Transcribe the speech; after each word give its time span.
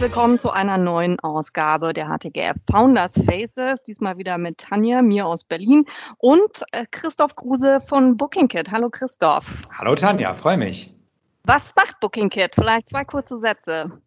Willkommen 0.00 0.38
zu 0.38 0.50
einer 0.50 0.78
neuen 0.78 1.20
Ausgabe 1.20 1.92
der 1.92 2.06
HTGF 2.06 2.56
Founders 2.70 3.22
Faces. 3.22 3.82
Diesmal 3.82 4.16
wieder 4.16 4.38
mit 4.38 4.56
Tanja, 4.56 5.02
mir 5.02 5.26
aus 5.26 5.44
Berlin 5.44 5.84
und 6.16 6.62
äh, 6.72 6.86
Christoph 6.90 7.36
Kruse 7.36 7.82
von 7.82 8.16
BookingKit. 8.16 8.72
Hallo 8.72 8.88
Christoph. 8.88 9.44
Hallo 9.78 9.94
Tanja, 9.94 10.32
freue 10.32 10.56
mich. 10.56 10.96
Was 11.44 11.76
macht 11.76 12.00
BookingKit? 12.00 12.54
Vielleicht 12.54 12.88
zwei 12.88 13.04
kurze 13.04 13.38
Sätze. 13.38 14.00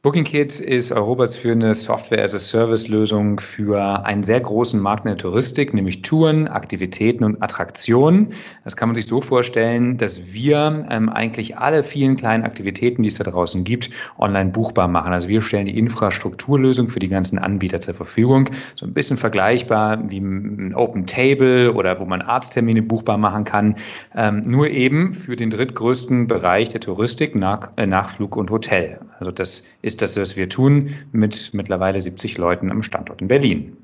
BookingKit 0.00 0.60
ist 0.60 0.92
Europas 0.92 1.34
führende 1.34 1.74
Software-as-a-Service-Lösung 1.74 3.40
für 3.40 4.04
einen 4.04 4.22
sehr 4.22 4.38
großen 4.38 4.78
Markt 4.78 5.04
in 5.04 5.08
der 5.08 5.16
Touristik, 5.18 5.74
nämlich 5.74 6.02
Touren, 6.02 6.46
Aktivitäten 6.46 7.24
und 7.24 7.42
Attraktionen. 7.42 8.32
Das 8.62 8.76
kann 8.76 8.90
man 8.90 8.94
sich 8.94 9.06
so 9.06 9.20
vorstellen, 9.20 9.96
dass 9.96 10.32
wir 10.32 10.86
ähm, 10.88 11.08
eigentlich 11.08 11.56
alle 11.56 11.82
vielen 11.82 12.14
kleinen 12.14 12.44
Aktivitäten, 12.44 13.02
die 13.02 13.08
es 13.08 13.16
da 13.16 13.24
draußen 13.24 13.64
gibt, 13.64 13.90
online 14.16 14.52
buchbar 14.52 14.86
machen. 14.86 15.12
Also 15.12 15.28
wir 15.28 15.42
stellen 15.42 15.66
die 15.66 15.76
Infrastrukturlösung 15.76 16.90
für 16.90 17.00
die 17.00 17.08
ganzen 17.08 17.40
Anbieter 17.40 17.80
zur 17.80 17.94
Verfügung. 17.94 18.50
So 18.76 18.86
ein 18.86 18.94
bisschen 18.94 19.16
vergleichbar 19.16 20.08
wie 20.08 20.20
ein 20.20 20.76
Open 20.76 21.06
Table 21.06 21.74
oder 21.74 21.98
wo 21.98 22.04
man 22.04 22.22
Arzttermine 22.22 22.82
buchbar 22.82 23.18
machen 23.18 23.42
kann. 23.42 23.74
Ähm, 24.14 24.42
nur 24.46 24.70
eben 24.70 25.12
für 25.12 25.34
den 25.34 25.50
drittgrößten 25.50 26.28
Bereich 26.28 26.68
der 26.68 26.80
Touristik, 26.80 27.34
nach, 27.34 27.72
äh, 27.74 27.86
Nachflug 27.86 28.36
und 28.36 28.52
Hotel. 28.52 29.00
Also 29.18 29.32
das 29.32 29.64
das, 29.96 30.16
was 30.16 30.36
wir 30.36 30.48
tun 30.48 30.94
mit 31.12 31.50
mittlerweile 31.54 32.00
70 32.00 32.38
Leuten 32.38 32.70
am 32.70 32.82
Standort 32.82 33.20
in 33.20 33.28
Berlin. 33.28 33.76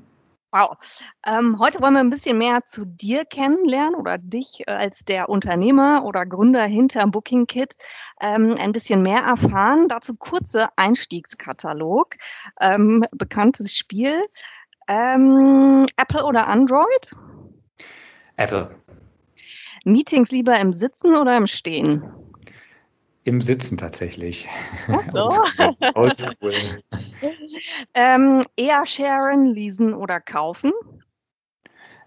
Wow. 0.51 0.77
Ähm, 1.27 1.59
heute 1.59 1.81
wollen 1.81 1.95
wir 1.95 1.99
ein 1.99 2.09
bisschen 2.09 2.37
mehr 2.37 2.65
zu 2.65 2.85
dir 2.85 3.25
kennenlernen 3.25 3.95
oder 3.95 4.17
dich 4.17 4.61
äh, 4.67 4.71
als 4.71 5.03
der 5.03 5.27
Unternehmer 5.27 6.05
oder 6.05 6.25
Gründer 6.25 6.63
hinter 6.63 7.05
Booking 7.07 7.45
Kit 7.45 7.75
ähm, 8.21 8.55
ein 8.57 8.71
bisschen 8.71 9.01
mehr 9.01 9.19
erfahren. 9.19 9.89
Dazu 9.89 10.15
kurze 10.15 10.69
Einstiegskatalog. 10.77 12.15
Ähm, 12.61 13.03
bekanntes 13.11 13.75
Spiel. 13.75 14.21
Ähm, 14.87 15.85
Apple 15.97 16.23
oder 16.23 16.47
Android? 16.47 17.11
Apple. 18.37 18.75
Meetings 19.83 20.31
lieber 20.31 20.57
im 20.57 20.71
Sitzen 20.71 21.17
oder 21.17 21.35
im 21.35 21.47
Stehen? 21.47 22.24
Im 23.25 23.41
Sitzen 23.41 23.77
tatsächlich. 23.77 24.47
So. 25.11 25.29
Oldschool. 25.95 26.83
ähm, 27.95 28.41
eher 28.55 28.85
sharen, 28.85 29.47
leasen 29.47 29.93
oder 29.95 30.21
kaufen? 30.21 30.71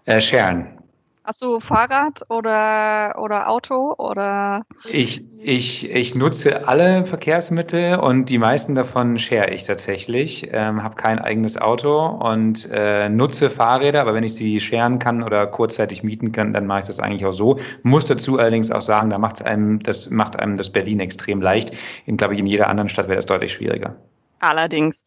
Äh, 0.05 0.21
sharen. 0.21 0.81
Hast 1.23 1.41
du 1.41 1.59
Fahrrad 1.59 2.23
oder, 2.29 3.15
oder 3.21 3.49
Auto 3.49 3.93
oder? 3.97 4.63
Ich, 4.91 5.23
ich, 5.41 5.89
ich 5.91 6.15
nutze 6.15 6.67
alle 6.67 7.05
Verkehrsmittel 7.05 7.99
und 7.99 8.29
die 8.29 8.37
meisten 8.37 8.73
davon 8.73 9.17
share 9.17 9.51
ich 9.53 9.65
tatsächlich. 9.65 10.49
Ähm, 10.51 10.81
habe 10.81 10.95
kein 10.95 11.19
eigenes 11.19 11.59
Auto 11.59 12.05
und 12.05 12.69
äh, 12.71 13.09
nutze 13.09 13.49
Fahrräder, 13.49 14.01
aber 14.01 14.13
wenn 14.13 14.23
ich 14.23 14.35
sie 14.35 14.59
sharen 14.59 14.99
kann 14.99 15.21
oder 15.21 15.45
kurzzeitig 15.47 16.03
mieten 16.03 16.31
kann, 16.31 16.53
dann 16.53 16.65
mache 16.65 16.81
ich 16.81 16.85
das 16.85 16.99
eigentlich 16.99 17.25
auch 17.25 17.33
so. 17.33 17.59
Muss 17.83 18.05
dazu 18.05 18.39
allerdings 18.39 18.71
auch 18.71 18.81
sagen, 18.81 19.09
da 19.09 19.17
macht's 19.17 19.41
einem, 19.41 19.79
das 19.83 20.09
macht 20.09 20.39
einem 20.39 20.55
das 20.55 20.71
Berlin 20.71 20.99
extrem 20.99 21.41
leicht. 21.41 21.73
In, 22.05 22.17
glaube 22.17 22.33
ich, 22.33 22.39
in 22.39 22.47
jeder 22.47 22.69
anderen 22.69 22.89
Stadt 22.89 23.07
wäre 23.07 23.17
das 23.17 23.25
deutlich 23.25 23.53
schwieriger. 23.53 23.97
Allerdings. 24.39 25.03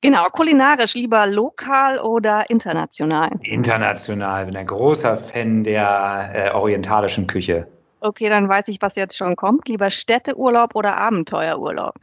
Genau, 0.00 0.24
kulinarisch 0.32 0.94
lieber 0.94 1.26
lokal 1.26 1.98
oder 1.98 2.48
international? 2.50 3.30
International, 3.42 4.46
bin 4.46 4.56
ein 4.56 4.66
großer 4.66 5.16
Fan 5.16 5.64
der 5.64 6.30
äh, 6.34 6.50
orientalischen 6.54 7.26
Küche. 7.26 7.66
Okay, 8.00 8.28
dann 8.28 8.48
weiß 8.48 8.68
ich, 8.68 8.80
was 8.80 8.94
jetzt 8.94 9.16
schon 9.16 9.34
kommt. 9.34 9.68
Lieber 9.68 9.90
Städteurlaub 9.90 10.76
oder 10.76 10.98
Abenteuerurlaub? 10.98 11.94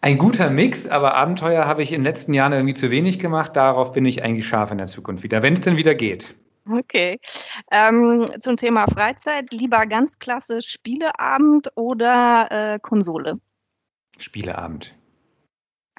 Ein 0.00 0.18
guter 0.18 0.50
Mix, 0.50 0.86
aber 0.86 1.14
Abenteuer 1.14 1.66
habe 1.66 1.82
ich 1.82 1.90
in 1.90 2.00
den 2.00 2.04
letzten 2.04 2.34
Jahren 2.34 2.52
irgendwie 2.52 2.74
zu 2.74 2.90
wenig 2.90 3.18
gemacht. 3.18 3.56
Darauf 3.56 3.92
bin 3.92 4.04
ich 4.04 4.22
eigentlich 4.22 4.46
scharf 4.46 4.70
in 4.70 4.78
der 4.78 4.86
Zukunft 4.86 5.24
wieder, 5.24 5.42
wenn 5.42 5.54
es 5.54 5.62
denn 5.62 5.76
wieder 5.76 5.94
geht. 5.94 6.34
Okay. 6.70 7.18
Ähm, 7.70 8.24
zum 8.38 8.56
Thema 8.56 8.86
Freizeit, 8.86 9.52
lieber 9.52 9.86
ganz 9.86 10.18
klassisch 10.18 10.68
Spieleabend 10.68 11.70
oder 11.74 12.48
äh, 12.50 12.78
Konsole? 12.78 13.40
Spieleabend. 14.18 14.94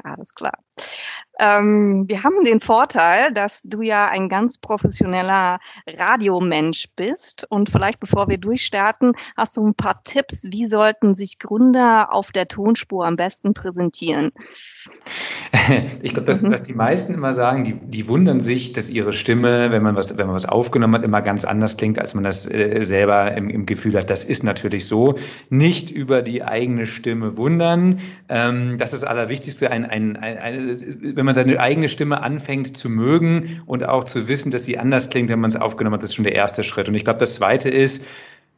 Alles 0.03 0.33
klar. 0.33 0.65
Ähm, 1.40 2.06
wir 2.08 2.24
haben 2.24 2.46
den 2.46 2.59
Vorteil, 2.59 3.34
dass 3.34 3.62
du 3.63 3.81
ja 3.81 4.08
ein 4.08 4.30
ganz 4.30 4.58
professioneller 4.58 5.59
Radiomensch 5.88 6.88
bist. 6.96 7.46
Und 7.50 7.69
vielleicht 7.69 8.00
bevor 8.00 8.30
wir 8.30 8.38
durchstarten, 8.38 9.14
hast 9.35 9.58
du 9.58 9.68
ein 9.68 9.75
paar 9.75 10.03
Tipps, 10.03 10.47
wie 10.52 10.66
sollten 10.68 11.14
sich 11.14 11.40
Gründer 11.40 12.14
auf 12.14 12.31
der 12.31 12.47
Tonspur 12.47 13.06
am 13.06 13.16
besten 13.16 13.53
präsentieren? 13.53 14.31
Ich 16.02 16.14
glaube, 16.14 16.28
dass, 16.28 16.44
mhm. 16.44 16.52
dass 16.52 16.64
die 16.64 16.74
meisten 16.74 17.14
immer 17.16 17.34
sagen, 17.34 17.64
die, 17.64 17.74
die 17.74 18.08
wundern 18.08 18.40
sich, 18.40 18.74
dass 18.74 18.90
ihre 18.90 19.14
Stimme, 19.14 19.72
wenn 19.72 19.81
man 19.81 19.96
was, 19.96 20.16
wenn 20.16 20.28
man 20.28 20.35
was 20.35 20.46
aufgenommen 20.46 20.94
hat, 20.94 21.03
immer 21.03 21.24
ganz 21.24 21.44
anders 21.44 21.78
klingt, 21.78 21.97
als 21.97 22.14
man 22.14 22.24
das 22.24 22.46
äh, 22.46 22.84
selber 22.84 23.34
im, 23.35 23.50
im 23.50 23.66
Gefühl 23.66 23.96
hat. 23.96 24.09
Das 24.09 24.24
ist 24.24 24.44
natürlich 24.44 24.85
so. 24.85 25.16
Nicht 25.50 25.90
über 25.90 26.22
die 26.22 26.44
eigene 26.44 26.85
Stimme 26.85 27.38
wundern. 27.38 28.00
Ähm, 28.30 28.78
das 28.78 28.94
ist 28.94 29.02
das 29.02 29.09
Allerwichtigste. 29.09 29.72
Ein, 29.72 29.85
ein, 29.85 30.18
ein, 30.18 30.38
ein, 30.38 30.65
wenn 30.66 31.26
man 31.26 31.36
seine 31.36 31.59
eigene 31.59 31.90
Stimme 31.90 32.22
anfängt 32.22 32.78
zu 32.78 32.90
mögen 32.90 33.62
und 33.66 33.84
auch 33.84 34.03
zu 34.03 34.28
wissen, 34.28 34.52
dass 34.52 34.66
sie 34.66 34.78
anders 34.78 35.09
klingt, 35.09 35.30
wenn 35.30 35.40
man 35.40 35.50
es 35.50 35.56
aufgenommen 35.56 35.96
hat, 35.96 36.03
das 36.03 36.09
ist 36.09 36.16
schon 36.16 36.24
der 36.24 36.36
erste 36.36 36.64
Schritt. 36.64 36.88
Und 36.88 36.96
ich 36.96 37.03
glaube, 37.03 37.20
das 37.20 37.36
zweite 37.36 37.70
ist, 37.70 38.06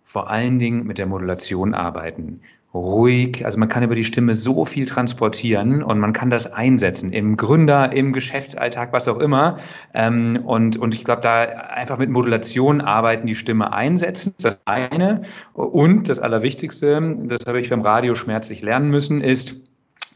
vor 0.03 0.29
allen 0.29 0.57
Dingen 0.57 0.85
mit 0.85 0.97
der 0.97 1.05
Modulation 1.05 1.73
arbeiten 1.73 2.41
ruhig. 2.73 3.45
Also 3.45 3.59
man 3.59 3.69
kann 3.69 3.83
über 3.83 3.95
die 3.95 4.03
Stimme 4.03 4.33
so 4.33 4.65
viel 4.65 4.85
transportieren 4.85 5.83
und 5.83 5.99
man 5.99 6.13
kann 6.13 6.29
das 6.29 6.51
einsetzen 6.51 7.11
im 7.11 7.37
Gründer, 7.37 7.91
im 7.91 8.13
Geschäftsalltag, 8.13 8.93
was 8.93 9.07
auch 9.07 9.19
immer. 9.19 9.57
Ähm, 9.93 10.41
und, 10.45 10.77
und 10.77 10.93
ich 10.93 11.03
glaube, 11.03 11.21
da 11.21 11.43
einfach 11.43 11.97
mit 11.97 12.09
Modulation 12.09 12.81
arbeiten, 12.81 13.27
die 13.27 13.35
Stimme 13.35 13.73
einsetzen, 13.73 14.33
das 14.41 14.61
eine. 14.65 15.21
Und 15.53 16.09
das 16.09 16.19
Allerwichtigste, 16.19 17.17
das 17.23 17.45
habe 17.47 17.59
ich 17.61 17.69
beim 17.69 17.81
Radio 17.81 18.15
schmerzlich 18.15 18.61
lernen 18.61 18.89
müssen, 18.89 19.21
ist, 19.21 19.55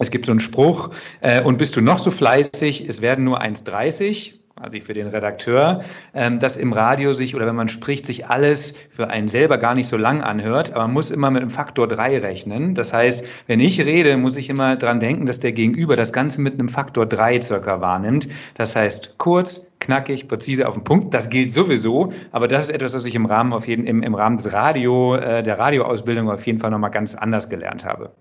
es 0.01 0.12
gibt 0.12 0.25
so 0.25 0.31
einen 0.31 0.39
Spruch, 0.39 0.91
äh, 1.22 1.41
und 1.41 1.57
bist 1.57 1.75
du 1.75 1.81
noch 1.81 2.00
so 2.00 2.12
fleißig, 2.12 2.88
es 2.88 3.01
werden 3.01 3.23
nur 3.23 3.41
1,30 3.41 4.34
quasi 4.62 4.79
für 4.79 4.94
den 4.94 5.07
Redakteur, 5.07 5.81
ähm, 6.13 6.39
dass 6.39 6.56
im 6.56 6.72
Radio 6.73 7.13
sich 7.13 7.35
oder 7.35 7.47
wenn 7.47 7.56
man 7.56 7.67
spricht, 7.67 8.06
sich 8.06 8.28
alles 8.28 8.75
für 8.90 9.07
einen 9.07 9.28
selber 9.28 9.57
gar 9.57 9.73
nicht 9.73 9.88
so 9.88 9.97
lang 9.97 10.22
anhört, 10.22 10.72
aber 10.72 10.81
man 10.81 10.94
muss 10.94 11.09
immer 11.09 11.31
mit 11.31 11.41
einem 11.41 11.50
Faktor 11.50 11.88
3 11.88 12.19
rechnen. 12.19 12.75
Das 12.75 12.94
heißt, 12.94 13.25
wenn 13.47 13.59
ich 13.59 13.81
rede, 13.81 14.17
muss 14.17 14.38
ich 14.38 14.50
immer 14.50 14.75
dran 14.75 15.00
denken, 15.00 15.25
dass 15.25 15.40
der 15.40 15.51
Gegenüber 15.51 15.95
das 15.95 16.13
Ganze 16.13 16.41
mit 16.41 16.53
einem 16.53 16.69
Faktor 16.69 17.06
3 17.06 17.41
circa 17.41 17.81
wahrnimmt. 17.81 18.28
Das 18.56 18.75
heißt, 18.75 19.17
kurz, 19.17 19.67
knackig, 19.79 20.28
präzise 20.28 20.67
auf 20.67 20.75
den 20.75 20.84
Punkt. 20.84 21.13
Das 21.13 21.29
gilt 21.29 21.50
sowieso, 21.50 22.13
aber 22.31 22.47
das 22.47 22.66
ist 22.66 22.75
etwas, 22.75 22.94
was 22.94 23.06
ich 23.06 23.16
im 23.16 23.25
Rahmen 23.25 23.53
auf 23.53 23.67
jeden, 23.67 23.88
im, 23.88 24.03
im 24.03 24.13
Rahmen 24.13 24.38
des 24.38 24.53
Radio, 24.53 25.16
äh, 25.16 25.41
der 25.41 25.57
Radioausbildung 25.57 26.29
auf 26.29 26.45
jeden 26.45 26.59
Fall 26.59 26.69
nochmal 26.69 26.91
ganz 26.91 27.16
anders 27.16 27.50
gelernt 27.50 27.85
habe. 27.85 28.11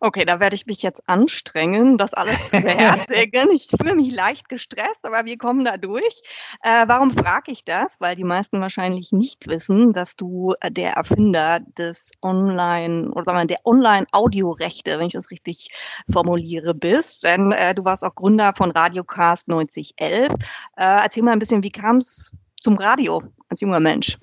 Okay, 0.00 0.24
da 0.24 0.40
werde 0.40 0.54
ich 0.54 0.66
mich 0.66 0.82
jetzt 0.82 1.08
anstrengen, 1.08 1.98
das 1.98 2.14
alles 2.14 2.48
zu 2.48 2.60
beherzigen. 2.62 3.50
ich 3.50 3.68
fühle 3.68 3.94
mich 3.94 4.12
leicht 4.12 4.48
gestresst, 4.48 5.04
aber 5.04 5.24
wir 5.26 5.38
kommen 5.38 5.64
da 5.64 5.76
durch. 5.76 6.22
Äh, 6.62 6.86
warum 6.86 7.10
frage 7.10 7.52
ich 7.52 7.64
das? 7.64 7.96
Weil 7.98 8.14
die 8.14 8.24
meisten 8.24 8.60
wahrscheinlich 8.60 9.12
nicht 9.12 9.46
wissen, 9.48 9.92
dass 9.92 10.16
du 10.16 10.54
äh, 10.60 10.70
der 10.70 10.92
Erfinder 10.92 11.60
des 11.60 12.12
Online 12.22 13.10
oder 13.10 13.24
sagen 13.24 13.38
wir, 13.38 13.46
der 13.46 13.64
Online-Audiorechte, 13.64 14.98
wenn 14.98 15.06
ich 15.06 15.12
das 15.14 15.30
richtig 15.30 15.70
formuliere, 16.10 16.74
bist. 16.74 17.24
Denn 17.24 17.52
äh, 17.52 17.74
du 17.74 17.84
warst 17.84 18.04
auch 18.04 18.14
Gründer 18.14 18.52
von 18.56 18.70
Radiocast 18.70 19.48
9011. 19.48 20.32
Äh, 20.32 20.36
erzähl 20.76 21.22
mal 21.22 21.32
ein 21.32 21.38
bisschen, 21.38 21.62
wie 21.62 21.70
kam 21.70 21.96
es 21.96 22.32
zum 22.60 22.76
Radio 22.76 23.22
als 23.48 23.60
junger 23.60 23.80
Mensch? 23.80 24.18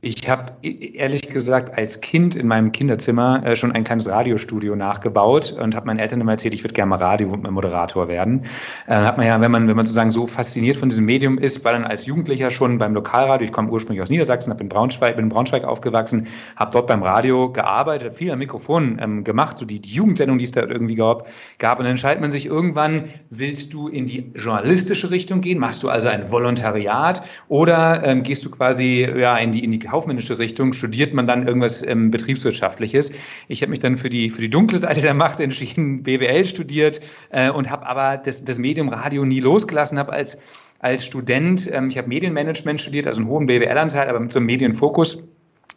Ich 0.00 0.28
habe 0.28 0.52
ehrlich 0.62 1.28
gesagt 1.28 1.76
als 1.76 2.00
Kind 2.00 2.36
in 2.36 2.46
meinem 2.46 2.72
Kinderzimmer 2.72 3.44
äh, 3.44 3.56
schon 3.56 3.72
ein 3.72 3.84
kleines 3.84 4.08
Radiostudio 4.08 4.76
nachgebaut 4.76 5.52
und 5.52 5.74
habe 5.74 5.86
meinen 5.86 5.98
Eltern 5.98 6.20
immer 6.20 6.32
erzählt, 6.32 6.54
ich 6.54 6.64
würde 6.64 6.74
gerne 6.74 6.90
mal 6.90 6.96
Radiomoderator 6.96 8.08
werden. 8.08 8.42
Äh, 8.86 8.94
hat 8.94 9.16
man 9.16 9.26
ja, 9.26 9.40
wenn 9.40 9.50
man, 9.50 9.68
wenn 9.68 9.76
man 9.76 9.86
sozusagen 9.86 10.10
so 10.10 10.26
fasziniert 10.26 10.76
von 10.76 10.88
diesem 10.88 11.04
Medium 11.04 11.38
ist, 11.38 11.64
war 11.64 11.72
dann 11.72 11.84
als 11.84 12.06
Jugendlicher 12.06 12.50
schon 12.50 12.78
beim 12.78 12.94
Lokalradio, 12.94 13.44
ich 13.44 13.52
komme 13.52 13.70
ursprünglich 13.70 14.02
aus 14.02 14.10
Niedersachsen, 14.10 14.52
habe 14.52 14.62
in 14.62 14.68
Braunschweig, 14.68 15.16
bin 15.16 15.26
in 15.26 15.28
Braunschweig 15.30 15.64
aufgewachsen, 15.64 16.28
habe 16.56 16.70
dort 16.72 16.86
beim 16.86 17.02
Radio 17.02 17.52
gearbeitet, 17.52 18.14
viel 18.14 18.30
am 18.30 18.38
Mikrofon 18.38 18.98
ähm, 19.00 19.24
gemacht, 19.24 19.58
so 19.58 19.66
die, 19.66 19.80
die 19.80 19.92
Jugendsendung, 19.92 20.38
die 20.38 20.44
es 20.44 20.52
da 20.52 20.62
irgendwie 20.62 20.94
gab, 20.94 21.28
gab. 21.58 21.78
Und 21.78 21.84
dann 21.84 21.92
entscheidet 21.92 22.20
man 22.20 22.30
sich 22.30 22.46
irgendwann, 22.46 23.10
willst 23.30 23.72
du 23.72 23.88
in 23.88 24.06
die 24.06 24.32
journalistische 24.34 25.10
Richtung 25.10 25.40
gehen? 25.40 25.58
Machst 25.58 25.82
du 25.82 25.88
also 25.88 26.08
ein 26.08 26.30
Volontariat 26.30 27.22
oder 27.48 28.02
ähm, 28.04 28.22
gehst 28.22 28.44
du 28.44 28.50
quasi 28.50 29.08
ja, 29.16 29.36
in 29.36 29.52
die 29.52 29.64
in 29.64 29.70
die 29.70 29.77
kaufmännische 29.80 30.38
Richtung, 30.38 30.72
studiert 30.72 31.14
man 31.14 31.26
dann 31.26 31.46
irgendwas 31.46 31.82
ähm, 31.86 32.10
Betriebswirtschaftliches. 32.10 33.12
Ich 33.48 33.62
habe 33.62 33.70
mich 33.70 33.80
dann 33.80 33.96
für 33.96 34.08
die, 34.08 34.30
für 34.30 34.40
die 34.40 34.50
dunkle 34.50 34.78
Seite 34.78 35.00
der 35.00 35.14
Macht 35.14 35.40
entschieden, 35.40 36.02
BWL 36.04 36.44
studiert 36.44 37.00
äh, 37.30 37.50
und 37.50 37.70
habe 37.70 37.86
aber 37.86 38.16
das, 38.16 38.44
das 38.44 38.58
Medium 38.58 38.88
Radio 38.88 39.24
nie 39.24 39.40
losgelassen, 39.40 39.98
habe 39.98 40.12
als, 40.12 40.38
als 40.78 41.04
Student, 41.04 41.70
ähm, 41.72 41.88
ich 41.88 41.98
habe 41.98 42.08
Medienmanagement 42.08 42.80
studiert, 42.80 43.06
also 43.06 43.20
einen 43.20 43.30
hohen 43.30 43.46
BWL-Anteil, 43.46 44.08
aber 44.08 44.20
mit 44.20 44.32
so 44.32 44.38
einem 44.38 44.46
Medienfokus 44.46 45.24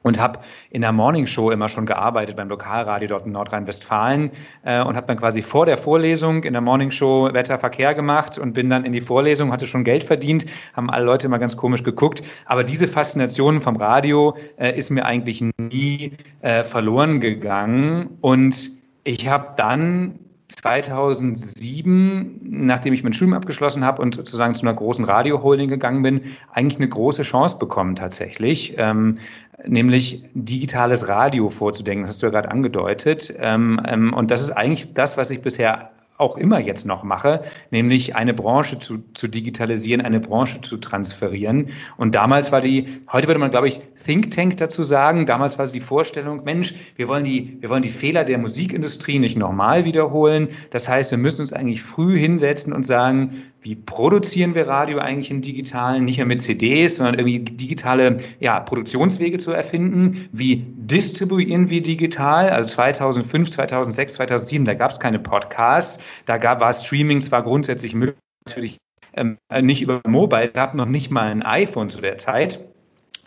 und 0.04 0.20
habe 0.20 0.40
in 0.70 0.82
der 0.82 0.92
Morning 0.92 1.28
Show 1.28 1.52
immer 1.52 1.70
schon 1.70 1.86
gearbeitet 1.86 2.36
beim 2.36 2.50
Lokalradio 2.50 3.08
dort 3.08 3.26
in 3.26 3.32
Nordrhein-Westfalen 3.32 4.32
äh, 4.64 4.84
und 4.84 4.96
habe 4.96 5.08
dann 5.08 5.18
quasi 5.18 5.42
vor 5.42 5.66
der 5.66 5.78
Vorlesung 5.78 6.44
in 6.44 6.54
der 6.54 6.62
Morning 6.62 6.92
Show 6.92 7.30
Wetterverkehr 7.32 7.94
gemacht 7.94 8.38
und 8.38 8.54
bin 8.54 8.70
dann 8.70 8.86
in 8.86 8.92
die 8.92 9.02
Vorlesung, 9.02 9.52
hatte 9.52 9.68
schon 9.68 9.84
Geld 9.84 10.04
verdient, 10.04 10.46
haben 10.74 10.90
alle 10.90 11.06
Leute 11.06 11.28
immer 11.28 11.40
ganz 11.40 11.58
komisch 11.58 11.84
geguckt. 11.84 12.24
Aber 12.46 12.64
diese 12.64 12.88
Faszination 12.88 13.62
vom 13.62 13.76
Radio 13.76 14.38
äh, 14.58 14.78
ist 14.78 14.90
mir 14.90 15.06
eigentlich 15.06 15.44
nie 15.58 16.14
äh, 16.42 16.64
verloren 16.64 17.20
gegangen 17.20 18.18
und 18.22 18.72
ich 19.04 19.28
habe 19.28 19.54
dann 19.58 20.20
2007, 20.56 22.40
nachdem 22.44 22.94
ich 22.94 23.04
mein 23.04 23.14
Studium 23.14 23.36
abgeschlossen 23.36 23.86
habe 23.86 24.02
und 24.02 24.16
sozusagen 24.16 24.56
zu 24.56 24.66
einer 24.66 24.74
großen 24.74 25.06
Radio-Holding 25.06 25.70
gegangen 25.70 26.04
bin, 26.04 26.22
eigentlich 26.52 26.78
eine 26.78 26.90
große 26.90 27.24
Chance 27.24 27.58
bekommen 27.58 27.96
tatsächlich, 27.96 28.76
ähm, 28.78 29.18
nämlich 29.66 30.24
digitales 30.34 31.08
Radio 31.08 31.50
vorzudenken. 31.50 32.04
Das 32.04 32.12
hast 32.12 32.22
du 32.22 32.28
ja 32.28 32.32
gerade 32.32 32.52
angedeutet. 32.52 33.34
Ähm, 33.38 33.82
ähm, 33.88 34.14
und 34.14 34.32
das 34.32 34.42
ist 34.42 34.52
eigentlich 34.52 34.94
das, 34.94 35.18
was 35.18 35.32
ich 35.32 35.42
bisher 35.42 35.92
auch 36.22 36.38
immer 36.38 36.60
jetzt 36.60 36.86
noch 36.86 37.04
mache, 37.04 37.42
nämlich 37.72 38.16
eine 38.16 38.34
Branche 38.34 38.80
zu, 38.80 39.04
zu 39.14 39.28
digitalisieren, 39.28 40.02
eine 40.02 40.20
Branche 40.20 40.62
zu 40.62 40.78
transferieren. 40.78 41.70
Und 41.98 42.16
damals 42.16 42.52
war 42.52 42.62
die, 42.62 42.88
heute 43.12 43.28
würde 43.28 43.40
man, 43.40 43.52
glaube 43.52 43.68
ich, 43.68 43.82
Think 44.04 44.32
Tank 44.32 44.58
dazu 44.58 44.84
sagen, 44.84 45.26
damals 45.26 45.58
war 45.58 45.66
es 45.66 45.72
die 45.72 45.82
Vorstellung, 45.82 46.44
Mensch, 46.44 46.76
wir 46.96 47.08
wollen 47.08 47.24
die, 47.24 47.58
wir 47.60 47.70
wollen 47.70 47.82
die 47.82 47.90
Fehler 47.90 48.24
der 48.24 48.38
Musikindustrie 48.38 49.20
nicht 49.20 49.38
nochmal 49.38 49.84
wiederholen. 49.84 50.50
Das 50.70 50.88
heißt, 50.88 51.12
wir 51.12 51.18
müssen 51.18 51.42
uns 51.42 51.54
eigentlich 51.54 51.82
früh 51.82 52.18
hinsetzen 52.18 52.72
und 52.72 52.86
sagen, 52.86 53.52
wie 53.64 53.76
produzieren 53.76 54.56
wir 54.56 54.68
Radio 54.68 54.98
eigentlich 54.98 55.30
im 55.30 55.42
Digitalen, 55.42 56.04
nicht 56.06 56.18
mehr 56.18 56.26
mit 56.26 56.42
CDs, 56.42 56.96
sondern 56.96 57.20
irgendwie 57.20 57.40
digitale 57.40 58.18
ja, 58.40 58.60
Produktionswege 58.60 59.38
zu 59.38 59.52
erfinden. 59.52 60.28
Wie 60.32 60.56
distribuieren 60.56 61.70
wir 61.70 61.84
digital? 61.84 62.50
Also 62.50 62.70
2005, 62.70 63.52
2006, 63.52 64.14
2007, 64.14 64.66
da 64.66 64.74
gab 64.74 64.92
es 64.92 65.00
keine 65.00 65.20
Podcasts, 65.20 66.00
da 66.26 66.38
gab, 66.38 66.60
war 66.60 66.74
Streaming 66.74 67.22
zwar 67.22 67.44
grundsätzlich 67.44 67.94
möglich, 67.94 68.20
natürlich 68.48 68.78
ähm, 69.14 69.38
nicht 69.62 69.82
über 69.82 70.02
Mobile, 70.08 70.44
es 70.44 70.54
gab 70.54 70.76
noch 70.76 70.86
nicht 70.86 71.12
mal 71.12 71.30
ein 71.30 71.44
iPhone 71.44 71.90
zu 71.90 72.02
der 72.02 72.18
Zeit. 72.18 72.60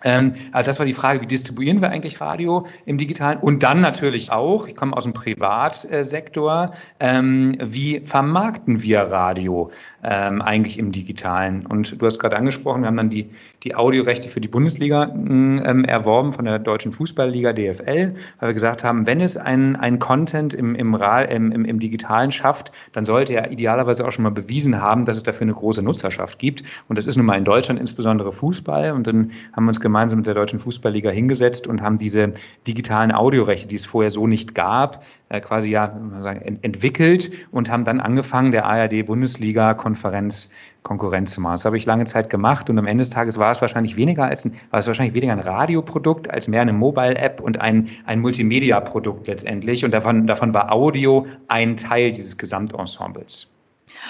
Ähm, 0.04 0.34
also 0.52 0.68
das 0.68 0.78
war 0.78 0.86
die 0.86 0.92
Frage, 0.92 1.22
wie 1.22 1.26
distribuieren 1.26 1.80
wir 1.80 1.88
eigentlich 1.88 2.20
Radio 2.20 2.66
im 2.84 2.98
Digitalen? 2.98 3.38
Und 3.38 3.62
dann 3.62 3.80
natürlich 3.80 4.30
auch, 4.30 4.68
ich 4.68 4.76
komme 4.76 4.96
aus 4.96 5.04
dem 5.04 5.14
Privatsektor, 5.14 6.72
ähm, 7.00 7.56
wie 7.60 8.00
vermarkten 8.04 8.82
wir 8.82 9.00
Radio 9.00 9.70
ähm, 10.02 10.42
eigentlich 10.42 10.78
im 10.78 10.92
Digitalen? 10.92 11.66
Und 11.66 12.00
du 12.00 12.06
hast 12.06 12.18
gerade 12.18 12.36
angesprochen, 12.36 12.82
wir 12.82 12.88
haben 12.88 12.98
dann 12.98 13.10
die, 13.10 13.30
die 13.62 13.74
Audiorechte 13.74 14.28
für 14.28 14.40
die 14.40 14.48
Bundesliga 14.48 15.04
ähm, 15.04 15.84
erworben 15.84 16.32
von 16.32 16.44
der 16.44 16.58
Deutschen 16.58 16.92
Fußballliga 16.92 17.54
DFL, 17.54 18.14
weil 18.40 18.48
wir 18.48 18.52
gesagt 18.52 18.84
haben, 18.84 19.06
wenn 19.06 19.22
es 19.22 19.38
ein, 19.38 19.74
ein 19.74 19.98
Content 19.98 20.52
im, 20.52 20.74
im, 20.74 20.94
im, 20.94 21.64
im 21.64 21.78
Digitalen 21.80 22.30
schafft, 22.30 22.72
dann 22.92 23.06
sollte 23.06 23.34
er 23.34 23.50
idealerweise 23.50 24.06
auch 24.06 24.12
schon 24.12 24.24
mal 24.24 24.30
bewiesen 24.30 24.82
haben, 24.82 25.06
dass 25.06 25.16
es 25.16 25.22
dafür 25.22 25.46
eine 25.46 25.54
große 25.54 25.82
Nutzerschaft 25.82 26.38
gibt. 26.38 26.62
Und 26.88 26.98
das 26.98 27.06
ist 27.06 27.16
nun 27.16 27.24
mal 27.24 27.38
in 27.38 27.44
Deutschland 27.44 27.80
insbesondere 27.80 28.32
Fußball. 28.32 28.92
Und 28.92 29.06
dann 29.06 29.30
haben 29.54 29.64
wir 29.64 29.68
uns 29.68 29.80
gemeinsam 29.80 29.93
mit 30.16 30.26
der 30.26 30.34
Deutschen 30.34 30.58
Fußballliga 30.58 31.10
hingesetzt 31.10 31.66
und 31.66 31.82
haben 31.82 31.96
diese 31.96 32.32
digitalen 32.66 33.12
Audiorechte, 33.12 33.68
die 33.68 33.76
es 33.76 33.84
vorher 33.84 34.10
so 34.10 34.26
nicht 34.26 34.54
gab, 34.54 35.04
äh, 35.28 35.40
quasi 35.40 35.70
ja 35.70 35.96
entwickelt 36.62 37.30
und 37.50 37.70
haben 37.70 37.84
dann 37.84 38.00
angefangen, 38.00 38.52
der 38.52 38.66
ARD-Bundesliga-Konferenz 38.66 40.50
Konkurrenz 40.84 41.32
zu 41.32 41.40
machen. 41.40 41.54
Das 41.54 41.64
habe 41.64 41.78
ich 41.78 41.86
lange 41.86 42.04
Zeit 42.04 42.28
gemacht 42.28 42.68
und 42.68 42.78
am 42.78 42.86
Ende 42.86 43.02
des 43.02 43.10
Tages 43.10 43.38
war 43.38 43.50
es 43.50 43.60
wahrscheinlich 43.60 43.96
weniger 43.96 44.26
als 44.26 44.44
ein, 44.44 44.52
war 44.70 44.80
es 44.80 44.86
wahrscheinlich 44.86 45.14
weniger 45.14 45.32
ein 45.32 45.40
Radioprodukt 45.40 46.30
als 46.30 46.46
mehr 46.46 46.60
eine 46.60 46.74
Mobile-App 46.74 47.40
und 47.40 47.60
ein, 47.60 47.88
ein 48.04 48.20
Multimedia-Produkt 48.20 49.26
letztendlich. 49.26 49.84
Und 49.84 49.92
davon, 49.92 50.26
davon 50.26 50.52
war 50.52 50.70
Audio 50.70 51.26
ein 51.48 51.76
Teil 51.76 52.12
dieses 52.12 52.36
Gesamtensembles. 52.36 53.48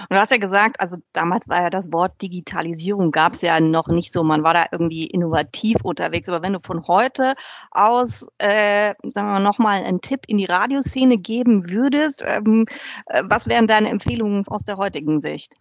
Und 0.09 0.17
du 0.17 0.21
hast 0.21 0.31
ja 0.31 0.39
gesagt, 0.39 0.81
also 0.81 0.97
damals 1.13 1.49
war 1.49 1.63
ja 1.63 1.71
das 1.71 1.93
Wort 1.93 2.21
Digitalisierung, 2.23 3.11
gab 3.11 3.35
es 3.35 3.43
ja 3.43 3.61
noch 3.61 3.89
nicht 3.89 4.13
so, 4.13 4.23
man 4.23 4.45
war 4.45 4.55
da 4.55 4.67
irgendwie 4.71 5.07
innovativ 5.07 5.79
unterwegs. 5.83 6.29
Aber 6.29 6.43
wenn 6.43 6.53
du 6.53 6.61
von 6.61 6.87
heute 6.87 7.35
aus, 7.71 8.27
äh, 8.39 8.95
sagen 9.03 9.27
wir 9.29 9.35
mal, 9.35 9.41
nochmal 9.41 9.85
einen 9.85 10.01
Tipp 10.01 10.21
in 10.27 10.39
die 10.39 10.45
Radioszene 10.45 11.19
geben 11.19 11.71
würdest, 11.71 12.23
ähm, 12.27 12.67
äh, 13.07 13.23
was 13.25 13.49
wären 13.49 13.67
deine 13.67 13.89
Empfehlungen 13.89 14.47
aus 14.49 14.65
der 14.65 14.77
heutigen 14.77 15.21
Sicht? 15.21 15.57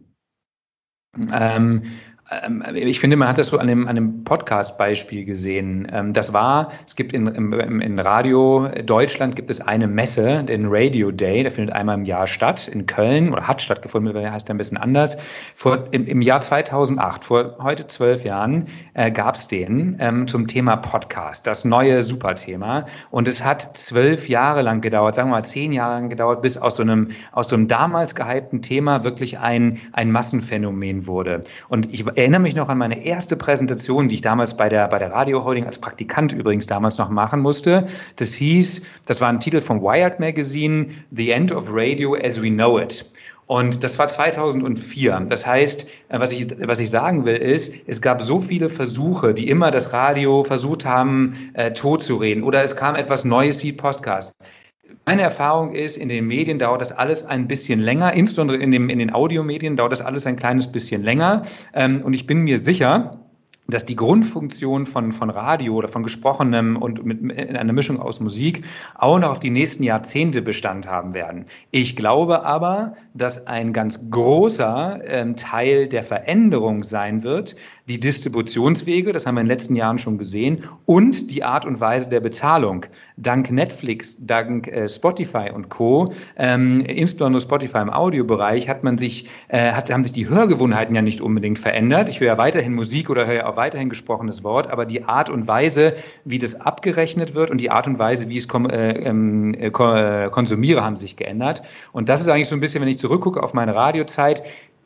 Ähm, 1.32 1.84
ich 2.76 3.00
finde, 3.00 3.18
man 3.18 3.28
hat 3.28 3.38
das 3.38 3.48
so 3.48 3.58
an 3.58 3.70
an 3.88 3.96
dem 3.96 4.24
Podcast-Beispiel 4.24 5.26
gesehen. 5.26 5.88
Ähm, 5.92 6.14
das 6.14 6.34
war, 6.34 6.72
es 6.86 6.96
gibt 6.96 7.14
in, 7.14 7.28
in, 7.28 7.82
in 7.82 8.00
Radio 8.00 8.70
Deutschland 8.86 9.36
gibt 9.36 9.50
es 9.50 9.62
eine 9.62 9.88
Messe, 9.88 10.44
den 10.44 10.66
Radio 10.68 11.12
Day, 11.12 11.44
der 11.44 11.52
findet 11.52 11.76
einmal 11.76 11.98
im 11.98 12.06
Jahr 12.06 12.28
statt 12.28 12.68
in 12.68 12.86
Köln 12.86 13.32
oder 13.32 13.48
hat 13.48 13.62
stattgefunden, 13.62 14.32
heißt 14.32 14.50
ein 14.50 14.58
bisschen 14.58 14.78
anders. 14.78 15.18
Vor, 15.56 15.88
im, 15.92 16.06
Im 16.06 16.22
Jahr 16.22 16.42
2008, 16.42 17.24
vor 17.24 17.58
heute 17.60 17.88
zwölf 17.88 18.24
Jahren, 18.24 18.68
äh, 18.94 19.12
gab 19.12 19.36
es 19.36 19.48
den 19.48 19.98
ähm, 20.00 20.28
zum 20.28 20.48
Thema 20.48 20.76
Podcast, 20.78 21.48
das 21.48 21.66
neue 21.66 22.04
Superthema. 22.04 22.86
Und 23.12 23.28
es 23.28 23.44
hat 23.44 23.78
zwölf 23.78 24.30
Jahre 24.30 24.62
lang 24.62 24.82
gedauert, 24.82 25.16
sagen 25.16 25.30
wir 25.30 25.38
mal 25.38 25.46
zehn 25.46 25.72
Jahre 25.72 25.96
lang 25.96 26.10
gedauert, 26.10 26.42
bis 26.42 26.58
aus 26.58 26.76
so 26.76 26.84
einem, 26.84 27.10
aus 27.32 27.50
so 27.50 27.56
einem 27.56 27.68
damals 27.68 28.16
gehypten 28.16 28.62
Thema 28.62 29.04
wirklich 29.04 29.40
ein, 29.40 29.80
ein 29.92 30.12
Massenphänomen 30.12 31.08
wurde. 31.08 31.42
Und 31.70 31.94
ich 31.94 32.06
erinnere 32.24 32.42
mich 32.42 32.56
noch 32.56 32.70
an 32.70 32.78
meine 32.78 33.06
erste 33.06 33.36
Präsentation, 33.36 34.08
die 34.08 34.16
ich 34.16 34.22
damals 34.22 34.56
bei 34.56 34.70
der, 34.70 34.88
bei 34.88 34.98
der 34.98 35.12
Radio 35.12 35.44
Holding 35.44 35.66
als 35.66 35.78
Praktikant 35.78 36.32
übrigens 36.32 36.66
damals 36.66 36.98
noch 36.98 37.10
machen 37.10 37.42
musste. 37.42 37.86
Das 38.16 38.34
hieß, 38.34 38.84
das 39.06 39.20
war 39.20 39.28
ein 39.28 39.42
Titel 39.42 39.60
vom 39.60 39.82
Wired 39.82 40.20
Magazine, 40.20 40.88
The 41.12 41.32
End 41.32 41.52
of 41.52 41.68
Radio 41.70 42.16
as 42.16 42.42
We 42.42 42.50
Know 42.50 42.80
It. 42.80 43.12
Und 43.46 43.84
das 43.84 44.00
war 44.00 44.08
2004. 44.08 45.26
Das 45.28 45.46
heißt, 45.46 45.88
äh, 46.08 46.20
was 46.20 46.32
ich, 46.32 46.48
was 46.66 46.80
ich 46.80 46.90
sagen 46.90 47.26
will, 47.26 47.36
ist, 47.36 47.76
es 47.88 48.02
gab 48.02 48.22
so 48.22 48.40
viele 48.40 48.70
Versuche, 48.70 49.34
die 49.34 49.50
immer 49.50 49.70
das 49.70 49.92
Radio 49.92 50.46
versucht 50.46 50.86
haben, 50.86 51.52
äh, 51.54 51.74
totzureden. 51.74 52.44
Oder 52.44 52.64
es 52.64 52.78
kam 52.78 52.96
etwas 52.96 53.26
Neues 53.26 53.62
wie 53.64 53.74
Podcast. 53.74 54.34
Meine 55.06 55.22
Erfahrung 55.22 55.74
ist, 55.74 55.98
in 55.98 56.10
den 56.10 56.28
Medien 56.28 56.60
dauert 56.60 56.82
das 56.82 56.92
alles 56.92 57.26
ein 57.26 57.48
bisschen 57.48 57.80
länger, 57.80 58.14
insbesondere 58.14 58.58
in, 58.58 58.72
dem, 58.72 58.90
in 58.90 59.00
den 59.00 59.14
Audiomedien 59.14 59.76
dauert 59.76 59.92
das 59.92 60.02
alles 60.02 60.26
ein 60.26 60.36
kleines 60.36 60.72
bisschen 60.72 61.04
länger. 61.04 61.44
Ähm, 61.74 62.02
und 62.04 62.14
ich 62.14 62.28
bin 62.28 62.40
mir 62.40 62.60
sicher, 62.60 63.20
dass 63.68 63.86
die 63.86 63.96
Grundfunktion 63.96 64.86
von, 64.86 65.12
von 65.12 65.30
Radio 65.30 65.74
oder 65.76 65.88
von 65.88 66.04
gesprochenem 66.04 66.76
und 66.76 67.06
mit, 67.06 67.22
in 67.22 67.56
einer 67.56 67.74
Mischung 67.74 68.00
aus 68.00 68.20
Musik 68.20 68.66
auch 68.96 69.20
noch 69.20 69.30
auf 69.30 69.40
die 69.40 69.50
nächsten 69.50 69.84
Jahrzehnte 69.84 70.42
Bestand 70.42 70.88
haben 70.88 71.14
werden. 71.14 71.46
Ich 71.72 71.96
glaube 71.96 72.46
aber, 72.46 72.96
dass 73.14 73.48
ein 73.48 73.72
ganz 73.72 74.10
großer 74.10 75.00
ähm, 75.06 75.36
Teil 75.38 75.88
der 75.88 76.04
Veränderung 76.04 76.84
sein 76.84 77.24
wird, 77.24 77.56
die 77.90 78.00
Distributionswege, 78.00 79.12
das 79.12 79.26
haben 79.26 79.36
wir 79.36 79.42
in 79.42 79.48
den 79.48 79.52
letzten 79.52 79.76
Jahren 79.76 80.00
schon 80.00 80.18
gesehen, 80.18 80.64
und 80.86 81.32
die 81.32 81.44
Art 81.44 81.66
und 81.66 81.82
Weise 81.82 82.08
der 82.08 82.22
Bezahlung. 82.22 82.86
Dank 83.18 83.52
Netflix, 83.52 84.18
dank 84.22 84.68
äh, 84.68 84.88
Spotify 84.88 85.52
und 85.54 85.68
Co., 85.70 86.14
ähm, 86.38 86.82
insbesondere 86.82 87.42
Spotify 87.42 87.80
im 87.80 87.90
Audiobereich, 87.90 88.70
hat 88.70 88.86
man 88.86 88.98
sich, 88.98 89.28
äh, 89.50 89.74
hat, 89.74 89.92
haben 89.92 90.04
sich 90.04 90.14
die 90.14 90.30
Hörgewohnheiten 90.30 90.96
ja 90.96 91.02
nicht 91.02 91.20
unbedingt 91.20 91.60
verändert. 91.60 92.08
Ich 92.08 92.22
höre 92.22 92.28
ja 92.28 92.38
weiterhin 92.38 92.74
Musik 92.74 93.10
oder 93.10 93.26
höre 93.26 93.36
ja 93.36 93.46
auch 93.48 93.58
weiterhin 93.58 93.90
gesprochenes 93.90 94.46
Wort, 94.46 94.68
aber 94.68 94.86
die 94.86 95.04
Art 95.04 95.30
und 95.30 95.48
Weise, 95.50 95.96
wie 96.24 96.40
das 96.40 96.56
abgerechnet 96.56 97.36
wird 97.36 97.52
und 97.52 97.60
die 97.60 97.70
Art 97.70 97.88
und 97.88 98.00
Weise, 98.00 98.30
wie 98.30 98.38
ich 98.38 98.48
es 98.48 98.54
äh, 98.54 99.10
ähm, 99.10 99.54
äh, 99.56 99.72
konsumiere, 99.72 100.84
haben 100.84 100.96
sich 100.96 101.18
geändert. 101.18 101.64
Und 101.92 102.08
das 102.08 102.22
ist 102.22 102.30
eigentlich 102.30 102.48
so 102.48 102.56
ein 102.56 102.62
bisschen, 102.62 102.82
wenn 102.82 102.88
ich 102.88 102.98
zurückgucke 102.98 103.44
auf 103.44 103.54
meine 103.54 103.76
Radiozeit, 103.76 104.44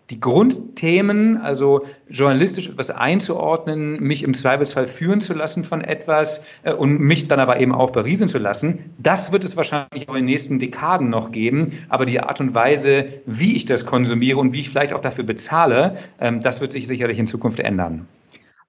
die 0.09 0.19
Grundthemen, 0.21 1.37
also 1.37 1.85
journalistisch 2.09 2.69
etwas 2.69 2.91
einzuordnen, 2.91 4.01
mich 4.01 4.23
im 4.23 4.33
Zweifelsfall 4.33 4.87
führen 4.87 5.19
zu 5.19 5.33
lassen 5.33 5.65
von 5.65 5.81
etwas 5.81 6.43
äh, 6.63 6.73
und 6.73 6.99
mich 6.99 7.27
dann 7.27 7.39
aber 7.39 7.59
eben 7.59 7.75
auch 7.75 7.91
berieseln 7.91 8.29
zu 8.29 8.37
lassen, 8.37 8.93
das 8.97 9.31
wird 9.31 9.43
es 9.43 9.57
wahrscheinlich 9.57 10.07
auch 10.07 10.13
in 10.13 10.21
den 10.21 10.25
nächsten 10.25 10.59
Dekaden 10.59 11.09
noch 11.09 11.31
geben. 11.31 11.73
Aber 11.89 12.05
die 12.05 12.21
Art 12.21 12.39
und 12.39 12.55
Weise, 12.55 13.05
wie 13.25 13.55
ich 13.55 13.65
das 13.65 13.85
konsumiere 13.85 14.39
und 14.39 14.53
wie 14.53 14.61
ich 14.61 14.69
vielleicht 14.69 14.93
auch 14.93 15.01
dafür 15.01 15.25
bezahle, 15.25 15.97
ähm, 16.19 16.41
das 16.41 16.61
wird 16.61 16.71
sich 16.71 16.87
sicherlich 16.87 17.19
in 17.19 17.27
Zukunft 17.27 17.59
ändern. 17.59 18.07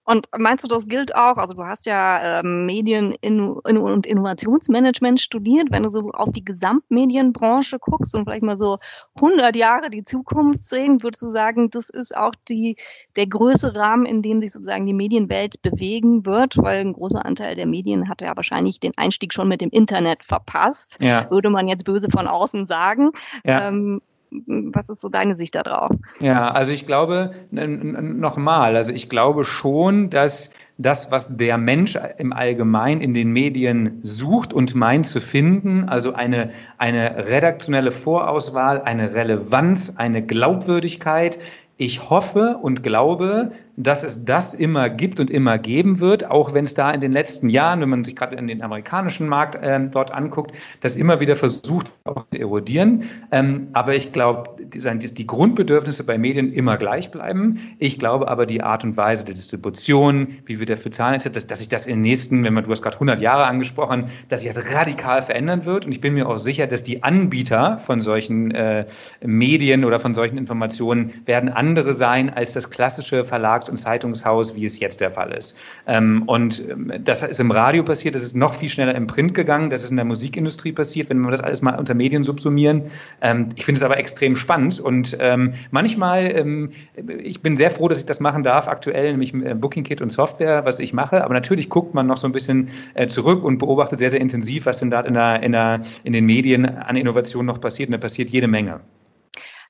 Und 0.08 0.26
meinst 0.38 0.64
du, 0.64 0.68
das 0.68 0.88
gilt 0.88 1.14
auch? 1.14 1.36
Also 1.36 1.52
du 1.52 1.64
hast 1.64 1.84
ja 1.84 2.40
ähm, 2.40 2.64
Medien- 2.64 3.14
und 3.22 4.06
Innovationsmanagement 4.06 5.20
studiert. 5.20 5.68
Wenn 5.70 5.82
du 5.82 5.90
so 5.90 6.12
auf 6.12 6.30
die 6.32 6.42
Gesamtmedienbranche 6.42 7.78
guckst 7.78 8.14
und 8.14 8.24
vielleicht 8.24 8.42
mal 8.42 8.56
so 8.56 8.78
100 9.16 9.54
Jahre 9.54 9.90
die 9.90 10.04
Zukunft 10.04 10.62
sehen, 10.62 11.02
würdest 11.02 11.20
du 11.20 11.26
sagen, 11.26 11.68
das 11.68 11.90
ist 11.90 12.16
auch 12.16 12.32
die, 12.48 12.76
der 13.16 13.26
größere 13.26 13.76
Rahmen, 13.76 14.06
in 14.06 14.22
dem 14.22 14.40
sich 14.40 14.52
sozusagen 14.52 14.86
die 14.86 14.94
Medienwelt 14.94 15.60
bewegen 15.60 16.24
wird, 16.24 16.56
weil 16.56 16.80
ein 16.80 16.94
großer 16.94 17.26
Anteil 17.26 17.54
der 17.54 17.66
Medien 17.66 18.08
hat 18.08 18.22
ja 18.22 18.34
wahrscheinlich 18.34 18.80
den 18.80 18.92
Einstieg 18.96 19.34
schon 19.34 19.48
mit 19.48 19.60
dem 19.60 19.68
Internet 19.68 20.24
verpasst, 20.24 20.96
ja. 21.02 21.30
würde 21.30 21.50
man 21.50 21.68
jetzt 21.68 21.84
böse 21.84 22.08
von 22.10 22.28
außen 22.28 22.66
sagen. 22.66 23.10
Ja. 23.44 23.68
Ähm, 23.68 24.00
was 24.30 24.88
ist 24.88 25.00
so 25.00 25.08
deine 25.08 25.37
Sicht 25.37 25.54
darauf? 25.54 25.90
Ja, 26.20 26.50
also 26.50 26.73
ich 26.73 26.87
glaube, 26.87 27.30
nochmal, 27.50 28.76
also 28.76 28.92
ich 28.92 29.08
glaube 29.08 29.44
schon, 29.44 30.11
dass 30.11 30.50
das, 30.76 31.11
was 31.11 31.37
der 31.37 31.58
Mensch 31.58 31.99
im 32.18 32.32
Allgemeinen 32.32 33.00
in 33.00 33.14
den 33.14 33.32
Medien 33.32 34.00
sucht 34.02 34.52
und 34.52 34.75
meint 34.75 35.06
zu 35.06 35.20
finden, 35.20 35.88
also 35.88 36.12
eine, 36.14 36.50
eine 36.78 37.28
redaktionelle 37.28 37.90
Vorauswahl, 37.90 38.82
eine 38.82 39.14
Relevanz, 39.14 39.94
eine 39.97 40.25
Glaubwürdigkeit, 40.25 41.38
ich 41.80 42.11
hoffe 42.11 42.58
und 42.61 42.82
glaube, 42.82 43.52
dass 43.76 44.02
es 44.02 44.25
das 44.25 44.52
immer 44.52 44.90
gibt 44.90 45.20
und 45.20 45.30
immer 45.30 45.58
geben 45.58 46.00
wird, 46.00 46.28
auch 46.28 46.52
wenn 46.52 46.64
es 46.64 46.75
da 46.75 46.90
in 46.90 47.00
den 47.00 47.12
letzten 47.12 47.49
Jahren, 47.49 47.80
wenn 47.80 47.88
man 47.88 48.04
sich 48.04 48.16
gerade 48.16 48.35
in 48.35 48.49
den 48.49 48.62
amerikanischen 48.62 49.28
Markt 49.28 49.54
äh, 49.54 49.78
dort 49.88 50.11
anguckt, 50.11 50.52
das 50.80 50.97
immer 50.97 51.20
wieder 51.20 51.37
versucht 51.37 51.87
auch 52.02 52.26
zu 52.32 52.40
erodieren. 52.40 53.04
Ähm, 53.30 53.68
aber 53.75 53.94
ich 53.94 54.11
glaube, 54.11 54.57
die, 54.75 55.14
die 55.14 55.26
Grundbedürfnisse 55.26 56.04
bei 56.04 56.18
Medien 56.18 56.52
immer 56.52 56.76
gleich 56.76 57.10
bleiben. 57.10 57.58
Ich 57.78 57.98
glaube 57.98 58.28
aber 58.28 58.46
die 58.46 58.62
Art 58.62 58.84
und 58.84 58.96
Weise 58.96 59.25
der 59.25 59.34
Distribution, 59.34 60.38
wie 60.46 60.58
wir 60.58 60.66
dafür 60.66 60.90
zahlen, 60.90 61.14
etc., 61.14 61.30
dass, 61.30 61.46
dass 61.46 61.58
sich 61.58 61.68
das 61.68 61.87
in 61.87 61.96
den 61.96 62.00
nächsten, 62.02 62.44
wenn 62.44 62.54
man, 62.54 62.64
du 62.64 62.70
hast 62.70 62.82
gerade 62.82 62.96
100 62.96 63.20
Jahre 63.20 63.44
angesprochen, 63.44 64.06
dass 64.28 64.40
sich 64.40 64.52
das 64.52 64.75
radikal 64.75 65.22
verändern 65.22 65.64
wird. 65.64 65.87
Und 65.87 65.92
ich 65.92 66.00
bin 66.00 66.14
mir 66.14 66.28
auch 66.28 66.37
sicher, 66.37 66.66
dass 66.66 66.84
die 66.84 67.02
Anbieter 67.02 67.78
von 67.78 68.00
solchen 68.00 68.50
äh, 68.50 68.87
Medien 69.25 69.84
oder 69.84 70.00
von 70.00 70.14
solchen 70.14 70.38
Informationen 70.38 71.14
werden 71.26 71.48
andere 71.48 71.94
sein 71.94 72.30
als 72.30 72.52
das 72.52 72.70
klassische 72.70 73.25
Verlags- 73.25 73.68
und 73.68 73.76
Zeitungshaus, 73.76 74.54
wie 74.54 74.64
es 74.64 74.80
jetzt 74.80 75.00
der 75.00 75.10
Fall 75.10 75.32
ist. 75.32 75.56
Ähm, 75.87 76.25
und 76.26 76.62
ähm, 76.68 76.92
das 77.04 77.22
ist 77.22 77.40
im 77.40 77.50
Radio 77.50 77.82
passiert, 77.82 78.14
das 78.14 78.22
ist 78.22 78.37
noch 78.37 78.54
viel 78.54 78.68
schneller 78.68 78.94
im 78.94 79.06
Print 79.06 79.34
gegangen, 79.34 79.70
das 79.70 79.84
ist 79.84 79.90
in 79.90 79.96
der 79.96 80.04
Musikindustrie 80.04 80.72
passiert, 80.72 81.10
wenn 81.10 81.20
wir 81.20 81.30
das 81.30 81.40
alles 81.40 81.62
mal 81.62 81.78
unter 81.78 81.94
Medien 81.94 82.25
subsumieren. 82.25 82.84
Ähm, 83.20 83.48
ich 83.56 83.64
finde 83.64 83.78
es 83.78 83.82
aber 83.82 83.98
extrem 83.98 84.37
spannend 84.37 84.57
und 84.66 85.16
ähm, 85.20 85.54
manchmal, 85.70 86.30
ähm, 86.36 86.70
ich 86.94 87.42
bin 87.42 87.56
sehr 87.56 87.70
froh, 87.70 87.88
dass 87.88 87.98
ich 87.98 88.06
das 88.06 88.20
machen 88.20 88.42
darf 88.42 88.68
aktuell, 88.68 89.12
nämlich 89.12 89.34
äh, 89.34 89.54
Booking 89.54 89.84
Kit 89.84 90.00
und 90.00 90.10
Software, 90.10 90.64
was 90.64 90.78
ich 90.78 90.92
mache, 90.92 91.24
aber 91.24 91.34
natürlich 91.34 91.68
guckt 91.68 91.94
man 91.94 92.06
noch 92.06 92.16
so 92.16 92.26
ein 92.26 92.32
bisschen 92.32 92.70
äh, 92.94 93.06
zurück 93.06 93.44
und 93.44 93.58
beobachtet 93.58 93.98
sehr, 93.98 94.10
sehr 94.10 94.20
intensiv, 94.20 94.66
was 94.66 94.78
denn 94.78 94.90
da 94.90 95.00
in, 95.00 95.14
der, 95.14 95.42
in, 95.42 95.52
der, 95.52 95.80
in 96.04 96.12
den 96.12 96.26
Medien 96.26 96.66
an 96.66 96.96
Innovation 96.96 97.46
noch 97.46 97.60
passiert 97.60 97.88
und 97.88 97.92
da 97.92 97.98
passiert 97.98 98.30
jede 98.30 98.48
Menge. 98.48 98.80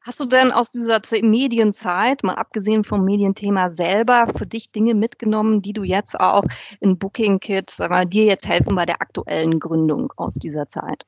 Hast 0.09 0.21
du 0.21 0.25
denn 0.25 0.53
aus 0.53 0.71
dieser 0.71 1.01
Medienzeit, 1.21 2.23
mal 2.23 2.37
abgesehen 2.37 2.83
vom 2.83 3.05
Medienthema 3.05 3.71
selber, 3.73 4.29
für 4.35 4.47
dich 4.47 4.73
Dinge 4.73 4.95
mitgenommen, 4.95 5.61
die 5.61 5.75
du 5.75 5.83
jetzt 5.83 6.19
auch 6.19 6.45
in 6.81 6.99
Booking 6.99 7.41
Kit, 7.41 7.69
sag 7.69 7.91
mal, 7.91 8.07
dir 8.07 8.25
jetzt 8.25 8.49
helfen 8.49 8.75
bei 8.75 8.87
der 8.87 9.03
aktuellen 9.03 9.61
Gründung 9.61 10.11
aus 10.17 10.37
dieser 10.37 10.67
Zeit? 10.67 11.05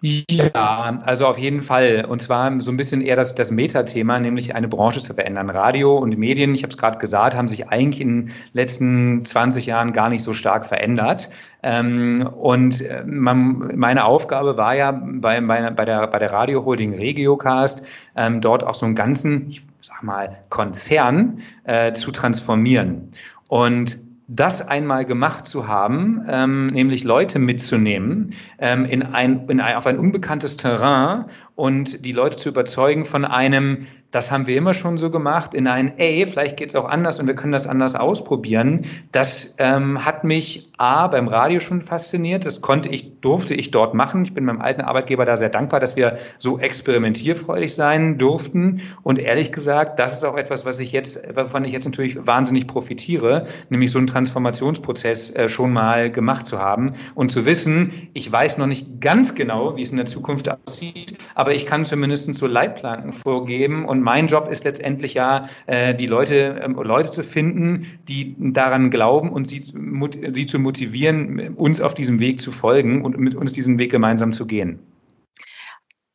Ja, 0.00 0.98
also 1.02 1.26
auf 1.26 1.38
jeden 1.38 1.60
Fall. 1.60 2.06
Und 2.08 2.22
zwar 2.22 2.60
so 2.60 2.70
ein 2.70 2.76
bisschen 2.76 3.02
eher 3.02 3.16
das, 3.16 3.34
das 3.34 3.50
Metathema, 3.50 4.18
nämlich 4.18 4.54
eine 4.54 4.68
Branche 4.68 5.00
zu 5.00 5.14
verändern. 5.14 5.50
Radio 5.50 5.98
und 5.98 6.16
Medien, 6.16 6.54
ich 6.54 6.62
habe 6.62 6.70
es 6.70 6.78
gerade 6.78 6.98
gesagt, 6.98 7.36
haben 7.36 7.48
sich 7.48 7.68
eigentlich 7.68 8.00
in 8.00 8.26
den 8.26 8.34
letzten 8.52 9.24
20 9.24 9.66
Jahren 9.66 9.92
gar 9.92 10.08
nicht 10.08 10.22
so 10.22 10.32
stark 10.32 10.66
verändert. 10.66 11.28
Ähm, 11.62 12.26
und 12.26 12.80
äh, 12.80 13.04
man, 13.04 13.76
meine 13.76 14.04
Aufgabe 14.04 14.56
war 14.56 14.74
ja 14.74 14.90
bei, 14.92 15.40
bei, 15.40 15.70
bei 15.70 15.84
der, 15.84 16.06
bei 16.06 16.18
der 16.18 16.32
Radio 16.32 16.64
Holding 16.64 16.94
Regiocast, 16.94 17.82
ähm, 18.16 18.40
dort 18.40 18.64
auch 18.64 18.74
so 18.74 18.86
einen 18.86 18.94
ganzen, 18.94 19.50
ich 19.50 19.62
sag 19.82 20.02
mal, 20.02 20.38
Konzern 20.48 21.40
äh, 21.64 21.92
zu 21.92 22.10
transformieren. 22.10 23.10
Und 23.48 23.98
das 24.32 24.66
einmal 24.66 25.04
gemacht 25.04 25.48
zu 25.48 25.66
haben, 25.66 26.22
ähm, 26.28 26.68
nämlich 26.68 27.02
Leute 27.02 27.40
mitzunehmen 27.40 28.34
ähm, 28.60 28.84
in 28.84 29.02
ein, 29.02 29.48
in 29.48 29.60
ein, 29.60 29.74
auf 29.74 29.86
ein 29.86 29.98
unbekanntes 29.98 30.56
Terrain 30.56 31.26
und 31.56 32.04
die 32.04 32.12
Leute 32.12 32.36
zu 32.36 32.48
überzeugen 32.48 33.04
von 33.04 33.24
einem 33.24 33.88
das 34.10 34.32
haben 34.32 34.46
wir 34.46 34.56
immer 34.56 34.74
schon 34.74 34.98
so 34.98 35.10
gemacht, 35.10 35.54
in 35.54 35.66
ein, 35.66 35.98
ey, 35.98 36.26
vielleicht 36.26 36.56
geht 36.56 36.70
es 36.70 36.74
auch 36.74 36.88
anders 36.88 37.20
und 37.20 37.28
wir 37.28 37.34
können 37.34 37.52
das 37.52 37.66
anders 37.66 37.94
ausprobieren. 37.94 38.86
Das 39.12 39.54
ähm, 39.58 40.04
hat 40.04 40.24
mich 40.24 40.70
A, 40.78 41.06
beim 41.06 41.28
Radio 41.28 41.60
schon 41.60 41.80
fasziniert. 41.80 42.44
Das 42.44 42.60
konnte 42.60 42.88
ich, 42.88 43.20
durfte 43.20 43.54
ich 43.54 43.70
dort 43.70 43.94
machen. 43.94 44.22
Ich 44.24 44.34
bin 44.34 44.44
meinem 44.44 44.60
alten 44.60 44.80
Arbeitgeber 44.80 45.26
da 45.26 45.36
sehr 45.36 45.50
dankbar, 45.50 45.78
dass 45.78 45.94
wir 45.94 46.18
so 46.38 46.58
experimentierfreudig 46.58 47.74
sein 47.74 48.18
durften. 48.18 48.80
Und 49.02 49.18
ehrlich 49.18 49.52
gesagt, 49.52 49.98
das 49.98 50.14
ist 50.14 50.24
auch 50.24 50.36
etwas, 50.36 50.64
was 50.64 50.80
ich 50.80 50.90
jetzt, 50.90 51.36
wovon 51.36 51.64
ich 51.64 51.72
jetzt 51.72 51.84
natürlich 51.84 52.26
wahnsinnig 52.26 52.66
profitiere, 52.66 53.46
nämlich 53.68 53.90
so 53.90 53.98
einen 53.98 54.06
Transformationsprozess 54.06 55.34
äh, 55.36 55.48
schon 55.48 55.72
mal 55.72 56.10
gemacht 56.10 56.46
zu 56.46 56.58
haben 56.58 56.96
und 57.14 57.30
zu 57.30 57.44
wissen, 57.44 58.08
ich 58.14 58.30
weiß 58.30 58.58
noch 58.58 58.66
nicht 58.66 59.00
ganz 59.00 59.34
genau, 59.34 59.76
wie 59.76 59.82
es 59.82 59.90
in 59.90 59.98
der 59.98 60.06
Zukunft 60.06 60.48
aussieht, 60.48 61.16
aber 61.34 61.54
ich 61.54 61.66
kann 61.66 61.84
zumindest 61.84 62.34
so 62.34 62.46
Leitplanken 62.46 63.12
vorgeben 63.12 63.84
und 63.84 63.99
und 64.00 64.04
mein 64.04 64.28
Job 64.28 64.48
ist 64.48 64.64
letztendlich 64.64 65.12
ja, 65.12 65.46
äh, 65.66 65.94
die 65.94 66.06
Leute, 66.06 66.58
ähm, 66.64 66.74
Leute 66.74 67.10
zu 67.10 67.22
finden, 67.22 68.00
die 68.08 68.34
daran 68.38 68.90
glauben 68.90 69.28
und 69.28 69.46
sie, 69.46 69.62
sie 69.62 70.46
zu 70.46 70.58
motivieren, 70.58 71.54
uns 71.56 71.82
auf 71.82 71.92
diesem 71.92 72.18
Weg 72.18 72.40
zu 72.40 72.50
folgen 72.50 73.04
und 73.04 73.18
mit 73.18 73.34
uns 73.34 73.52
diesen 73.52 73.78
Weg 73.78 73.90
gemeinsam 73.90 74.32
zu 74.32 74.46
gehen. 74.46 74.78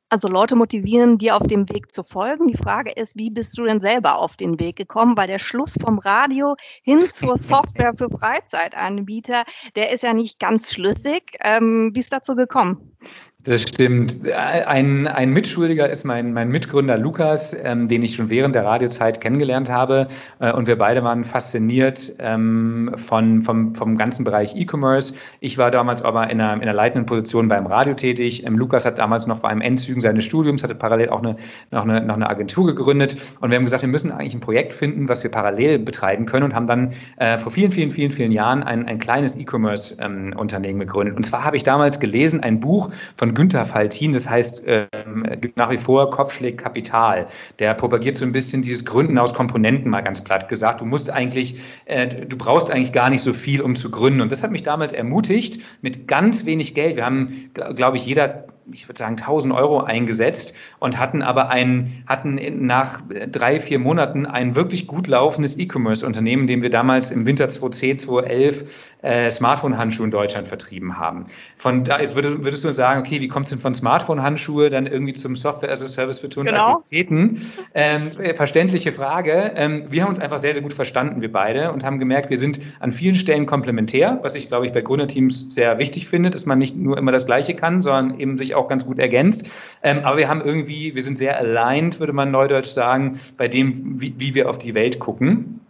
Also 0.09 0.27
Leute 0.27 0.55
motivieren, 0.55 1.19
dir 1.19 1.35
auf 1.35 1.45
dem 1.45 1.69
Weg 1.69 1.91
zu 1.91 2.03
folgen. 2.03 2.47
Die 2.47 2.57
Frage 2.57 2.91
ist, 2.91 3.17
wie 3.17 3.29
bist 3.29 3.55
du 3.57 3.65
denn 3.65 3.79
selber 3.79 4.17
auf 4.17 4.35
den 4.35 4.59
Weg 4.59 4.77
gekommen? 4.77 5.15
Weil 5.15 5.27
der 5.27 5.39
Schluss 5.39 5.75
vom 5.79 5.99
Radio 5.99 6.55
hin 6.81 7.07
zur 7.11 7.37
Software 7.43 7.93
für 7.95 8.09
Freizeitanbieter, 8.09 9.43
der 9.75 9.91
ist 9.91 10.01
ja 10.01 10.13
nicht 10.13 10.39
ganz 10.39 10.73
schlüssig. 10.73 11.37
Ähm, 11.41 11.91
wie 11.93 11.99
ist 11.99 12.13
dazu 12.13 12.35
gekommen? 12.35 12.97
Das 13.45 13.61
stimmt. 13.61 14.27
Ein, 14.27 15.05
ein 15.05 15.29
Mitschuldiger 15.29 15.87
ist 15.87 16.03
mein, 16.03 16.33
mein 16.33 16.49
Mitgründer 16.49 16.97
Lukas, 16.97 17.55
ähm, 17.63 17.87
den 17.87 18.01
ich 18.01 18.15
schon 18.15 18.31
während 18.31 18.55
der 18.55 18.65
Radiozeit 18.65 19.21
kennengelernt 19.21 19.69
habe. 19.69 20.07
Äh, 20.39 20.51
und 20.51 20.65
wir 20.65 20.79
beide 20.79 21.03
waren 21.03 21.23
fasziniert 21.23 22.13
ähm, 22.17 22.95
von, 22.95 23.43
vom, 23.43 23.75
vom 23.75 23.97
ganzen 23.97 24.23
Bereich 24.23 24.55
E-Commerce. 24.55 25.13
Ich 25.41 25.59
war 25.59 25.69
damals 25.69 26.01
aber 26.01 26.27
in 26.31 26.41
einer, 26.41 26.55
in 26.55 26.63
einer 26.63 26.73
leitenden 26.73 27.05
Position 27.05 27.47
beim 27.47 27.67
Radio 27.67 27.93
tätig. 27.93 28.47
Ähm, 28.47 28.57
Lukas 28.57 28.83
hat 28.83 28.97
damals 28.97 29.27
noch 29.27 29.41
vor 29.41 29.49
einem 29.51 29.61
Endzügen 29.61 30.01
seines 30.01 30.23
Studiums, 30.23 30.63
hatte 30.63 30.73
parallel 30.73 31.09
auch 31.09 31.21
eine, 31.21 31.35
noch, 31.69 31.83
eine, 31.83 32.03
noch 32.03 32.15
eine 32.15 32.27
Agentur 32.27 32.65
gegründet. 32.65 33.15
Und 33.41 33.51
wir 33.51 33.57
haben 33.57 33.65
gesagt, 33.65 33.83
wir 33.83 33.89
müssen 33.89 34.11
eigentlich 34.11 34.33
ein 34.33 34.39
Projekt 34.41 34.73
finden, 34.73 35.07
was 35.07 35.21
wir 35.21 35.29
parallel 35.29 35.77
betreiben 35.77 36.25
können 36.25 36.45
und 36.45 36.55
haben 36.55 36.65
dann 36.65 36.93
äh, 37.17 37.37
vor 37.37 37.51
vielen, 37.51 37.71
vielen, 37.71 37.91
vielen, 37.91 38.09
vielen 38.09 38.31
Jahren 38.31 38.63
ein, 38.63 38.87
ein 38.87 38.97
kleines 38.97 39.37
E-Commerce-Unternehmen 39.37 40.81
ähm, 40.81 40.87
gegründet. 40.87 41.15
Und 41.15 41.27
zwar 41.27 41.43
habe 41.43 41.57
ich 41.57 41.63
damals 41.63 41.99
gelesen, 41.99 42.41
ein 42.41 42.59
Buch 42.59 42.89
von 43.15 43.34
Günther 43.35 43.65
Faltin, 43.65 44.13
das 44.13 44.29
heißt 44.29 44.63
ähm, 44.65 45.25
gibt 45.39 45.57
nach 45.57 45.69
wie 45.69 45.77
vor 45.77 46.09
Kopfschläg 46.09 46.57
Kapital. 46.57 47.27
Der 47.59 47.73
propagiert 47.73 48.17
so 48.17 48.25
ein 48.25 48.31
bisschen 48.31 48.61
dieses 48.61 48.85
Gründen 48.85 49.17
aus 49.17 49.33
Komponenten, 49.33 49.91
mal 49.91 50.01
ganz 50.01 50.23
platt 50.23 50.47
gesagt. 50.47 50.81
Du 50.81 50.85
musst 50.85 51.11
eigentlich, 51.11 51.59
äh, 51.85 52.25
du 52.25 52.37
brauchst 52.37 52.71
eigentlich 52.71 52.93
gar 52.93 53.09
nicht 53.09 53.21
so 53.21 53.33
viel, 53.33 53.61
um 53.61 53.75
zu 53.75 53.91
gründen. 53.91 54.21
Und 54.21 54.31
das 54.31 54.41
hat 54.43 54.51
mich 54.51 54.63
damals 54.63 54.91
ermutigt, 54.91 55.61
mit 55.81 56.07
ganz 56.07 56.45
wenig 56.45 56.73
Geld. 56.73 56.95
Wir 56.95 57.05
haben, 57.05 57.51
glaube 57.53 57.97
ich, 57.97 58.05
jeder 58.05 58.45
ich 58.71 58.87
würde 58.87 58.97
sagen, 58.97 59.15
1000 59.17 59.53
Euro 59.53 59.81
eingesetzt 59.81 60.55
und 60.79 60.99
hatten 60.99 61.21
aber 61.21 61.49
ein, 61.49 62.03
hatten 62.07 62.65
nach 62.65 63.01
drei, 63.31 63.59
vier 63.59 63.79
Monaten 63.79 64.25
ein 64.25 64.55
wirklich 64.55 64.87
gut 64.87 65.07
laufendes 65.07 65.57
E-Commerce-Unternehmen, 65.57 66.47
dem 66.47 66.63
wir 66.63 66.69
damals 66.69 67.11
im 67.11 67.25
Winter 67.25 67.47
2010, 67.47 67.99
2011 67.99 68.93
äh, 69.01 69.29
Smartphone-Handschuhe 69.29 70.05
in 70.05 70.11
Deutschland 70.11 70.47
vertrieben 70.47 70.97
haben. 70.97 71.25
Von 71.55 71.83
da 71.83 71.97
ist, 71.97 72.15
würdest, 72.15 72.43
würdest 72.43 72.63
du 72.63 72.71
sagen, 72.71 73.01
okay, 73.01 73.21
wie 73.21 73.27
kommt 73.27 73.45
es 73.45 73.51
denn 73.51 73.59
von 73.59 73.75
Smartphone-Handschuhe 73.75 74.69
dann 74.69 74.87
irgendwie 74.87 75.13
zum 75.13 75.35
Software 75.35 75.71
as 75.71 75.81
a 75.81 75.87
Service 75.87 76.19
für 76.19 76.29
Tun 76.29 76.45
genau. 76.45 76.79
Aktivitäten? 76.79 77.41
Ähm, 77.73 78.19
äh, 78.19 78.33
verständliche 78.33 78.91
Frage. 78.91 79.53
Ähm, 79.55 79.85
wir 79.89 80.01
haben 80.01 80.09
uns 80.09 80.19
einfach 80.19 80.39
sehr, 80.39 80.53
sehr 80.53 80.63
gut 80.63 80.73
verstanden, 80.73 81.21
wir 81.21 81.31
beide, 81.31 81.71
und 81.71 81.83
haben 81.83 81.99
gemerkt, 81.99 82.29
wir 82.29 82.37
sind 82.37 82.59
an 82.79 82.91
vielen 82.91 83.15
Stellen 83.15 83.45
komplementär, 83.45 84.19
was 84.23 84.33
ich, 84.33 84.47
glaube 84.47 84.65
ich, 84.65 84.71
bei 84.71 84.81
Gründerteams 84.81 85.53
sehr 85.53 85.77
wichtig 85.77 86.07
finde, 86.07 86.31
dass 86.31 86.45
man 86.45 86.57
nicht 86.57 86.75
nur 86.75 86.97
immer 86.97 87.11
das 87.11 87.25
Gleiche 87.25 87.53
kann, 87.53 87.81
sondern 87.81 88.19
eben 88.19 88.37
sich 88.37 88.54
auch 88.55 88.67
ganz 88.67 88.85
gut 88.85 88.99
ergänzt. 88.99 89.45
Ähm, 89.83 89.99
aber 90.03 90.17
wir 90.17 90.27
haben 90.27 90.41
irgendwie, 90.41 90.95
wir 90.95 91.03
sind 91.03 91.17
sehr 91.17 91.37
aligned, 91.37 91.99
würde 91.99 92.13
man 92.13 92.31
neudeutsch 92.31 92.69
sagen, 92.69 93.19
bei 93.37 93.47
dem, 93.47 94.01
wie, 94.01 94.15
wie 94.17 94.35
wir 94.35 94.49
auf 94.49 94.57
die 94.57 94.73
Welt 94.73 94.99
gucken. 94.99 95.61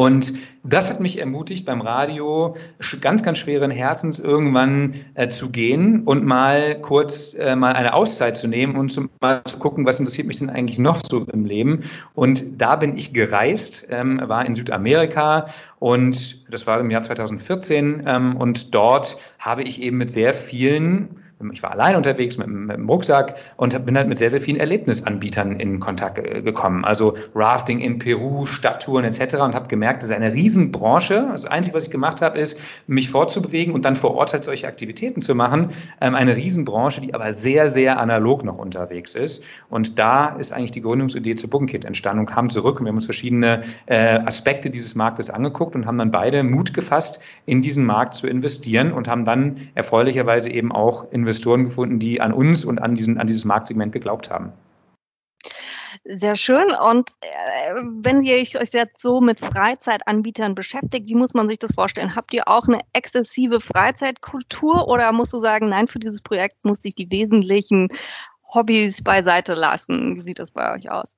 Und 0.00 0.32
das 0.62 0.88
hat 0.88 1.00
mich 1.00 1.18
ermutigt, 1.18 1.66
beim 1.66 1.82
Radio 1.82 2.56
ganz, 3.02 3.22
ganz 3.22 3.36
schweren 3.36 3.70
Herzens 3.70 4.18
irgendwann 4.18 4.94
äh, 5.12 5.28
zu 5.28 5.50
gehen 5.50 6.04
und 6.04 6.24
mal 6.24 6.80
kurz 6.80 7.34
äh, 7.34 7.54
mal 7.54 7.74
eine 7.74 7.92
Auszeit 7.92 8.34
zu 8.34 8.48
nehmen 8.48 8.76
und 8.76 8.90
zum, 8.90 9.10
mal 9.20 9.42
zu 9.44 9.58
gucken, 9.58 9.84
was 9.84 9.98
interessiert 9.98 10.26
mich 10.26 10.38
denn 10.38 10.48
eigentlich 10.48 10.78
noch 10.78 11.00
so 11.02 11.26
im 11.30 11.44
Leben. 11.44 11.80
Und 12.14 12.62
da 12.62 12.76
bin 12.76 12.96
ich 12.96 13.12
gereist, 13.12 13.88
ähm, 13.90 14.22
war 14.24 14.46
in 14.46 14.54
Südamerika 14.54 15.48
und 15.78 16.50
das 16.50 16.66
war 16.66 16.80
im 16.80 16.90
Jahr 16.90 17.02
2014 17.02 18.04
ähm, 18.06 18.36
und 18.36 18.74
dort 18.74 19.18
habe 19.38 19.64
ich 19.64 19.82
eben 19.82 19.98
mit 19.98 20.10
sehr 20.10 20.32
vielen 20.32 21.19
ich 21.52 21.62
war 21.62 21.72
allein 21.72 21.96
unterwegs 21.96 22.36
mit, 22.38 22.48
mit 22.48 22.76
dem 22.76 22.88
Rucksack 22.88 23.34
und 23.56 23.86
bin 23.86 23.96
halt 23.96 24.08
mit 24.08 24.18
sehr, 24.18 24.30
sehr 24.30 24.40
vielen 24.40 24.58
Erlebnisanbietern 24.58 25.58
in 25.58 25.80
Kontakt 25.80 26.22
gekommen. 26.44 26.84
Also 26.84 27.14
Rafting 27.34 27.80
in 27.80 27.98
Peru, 27.98 28.46
Stadttouren 28.46 29.04
etc. 29.04 29.36
und 29.36 29.54
habe 29.54 29.68
gemerkt, 29.68 30.02
das 30.02 30.10
ist 30.10 30.16
eine 30.16 30.32
Riesenbranche. 30.32 31.28
Das 31.32 31.46
Einzige, 31.46 31.76
was 31.76 31.84
ich 31.84 31.90
gemacht 31.90 32.20
habe, 32.20 32.38
ist, 32.38 32.60
mich 32.86 33.08
fortzubewegen 33.10 33.74
und 33.74 33.84
dann 33.84 33.96
vor 33.96 34.14
Ort 34.14 34.32
halt 34.32 34.44
solche 34.44 34.66
Aktivitäten 34.66 35.22
zu 35.22 35.34
machen. 35.34 35.70
Ähm, 36.00 36.14
eine 36.14 36.36
Riesenbranche, 36.36 37.00
die 37.00 37.14
aber 37.14 37.32
sehr, 37.32 37.68
sehr 37.68 37.98
analog 37.98 38.44
noch 38.44 38.58
unterwegs 38.58 39.14
ist. 39.14 39.44
Und 39.68 39.98
da 39.98 40.36
ist 40.36 40.52
eigentlich 40.52 40.72
die 40.72 40.82
Gründungsidee 40.82 41.34
zu 41.36 41.48
BookingKit 41.48 41.84
entstanden 41.84 42.20
und 42.20 42.26
kam 42.26 42.50
zurück 42.50 42.80
und 42.80 42.86
wir 42.86 42.90
haben 42.90 42.96
uns 42.96 43.04
verschiedene 43.06 43.62
äh, 43.86 44.18
Aspekte 44.18 44.70
dieses 44.70 44.94
Marktes 44.94 45.30
angeguckt 45.30 45.74
und 45.74 45.86
haben 45.86 45.98
dann 45.98 46.10
beide 46.10 46.42
Mut 46.42 46.74
gefasst, 46.74 47.20
in 47.46 47.62
diesen 47.62 47.86
Markt 47.86 48.14
zu 48.14 48.26
investieren 48.26 48.92
und 48.92 49.08
haben 49.08 49.24
dann 49.24 49.68
erfreulicherweise 49.74 50.50
eben 50.50 50.72
auch 50.72 51.10
Investoren 51.30 51.64
gefunden, 51.64 52.00
die 52.00 52.20
an 52.20 52.32
uns 52.32 52.64
und 52.64 52.82
an, 52.82 52.96
diesen, 52.96 53.18
an 53.18 53.26
dieses 53.28 53.44
Marktsegment 53.44 53.92
geglaubt 53.92 54.30
haben. 54.30 54.52
Sehr 56.04 56.34
schön. 56.34 56.72
Und 56.90 57.10
äh, 57.20 57.74
wenn 58.02 58.22
ihr 58.22 58.34
euch 58.34 58.52
jetzt 58.72 59.00
so 59.00 59.20
mit 59.20 59.38
Freizeitanbietern 59.38 60.56
beschäftigt, 60.56 61.08
wie 61.08 61.14
muss 61.14 61.34
man 61.34 61.46
sich 61.46 61.58
das 61.60 61.72
vorstellen? 61.72 62.16
Habt 62.16 62.34
ihr 62.34 62.48
auch 62.48 62.66
eine 62.66 62.80
exzessive 62.94 63.60
Freizeitkultur 63.60 64.88
oder 64.88 65.12
musst 65.12 65.32
du 65.32 65.40
sagen, 65.40 65.68
nein, 65.68 65.86
für 65.86 66.00
dieses 66.00 66.20
Projekt 66.20 66.64
musste 66.64 66.88
ich 66.88 66.96
die 66.96 67.10
wesentlichen 67.12 67.88
Hobbys 68.52 69.02
beiseite 69.02 69.54
lassen? 69.54 70.16
Wie 70.16 70.22
sieht 70.22 70.40
das 70.40 70.50
bei 70.50 70.74
euch 70.74 70.90
aus? 70.90 71.14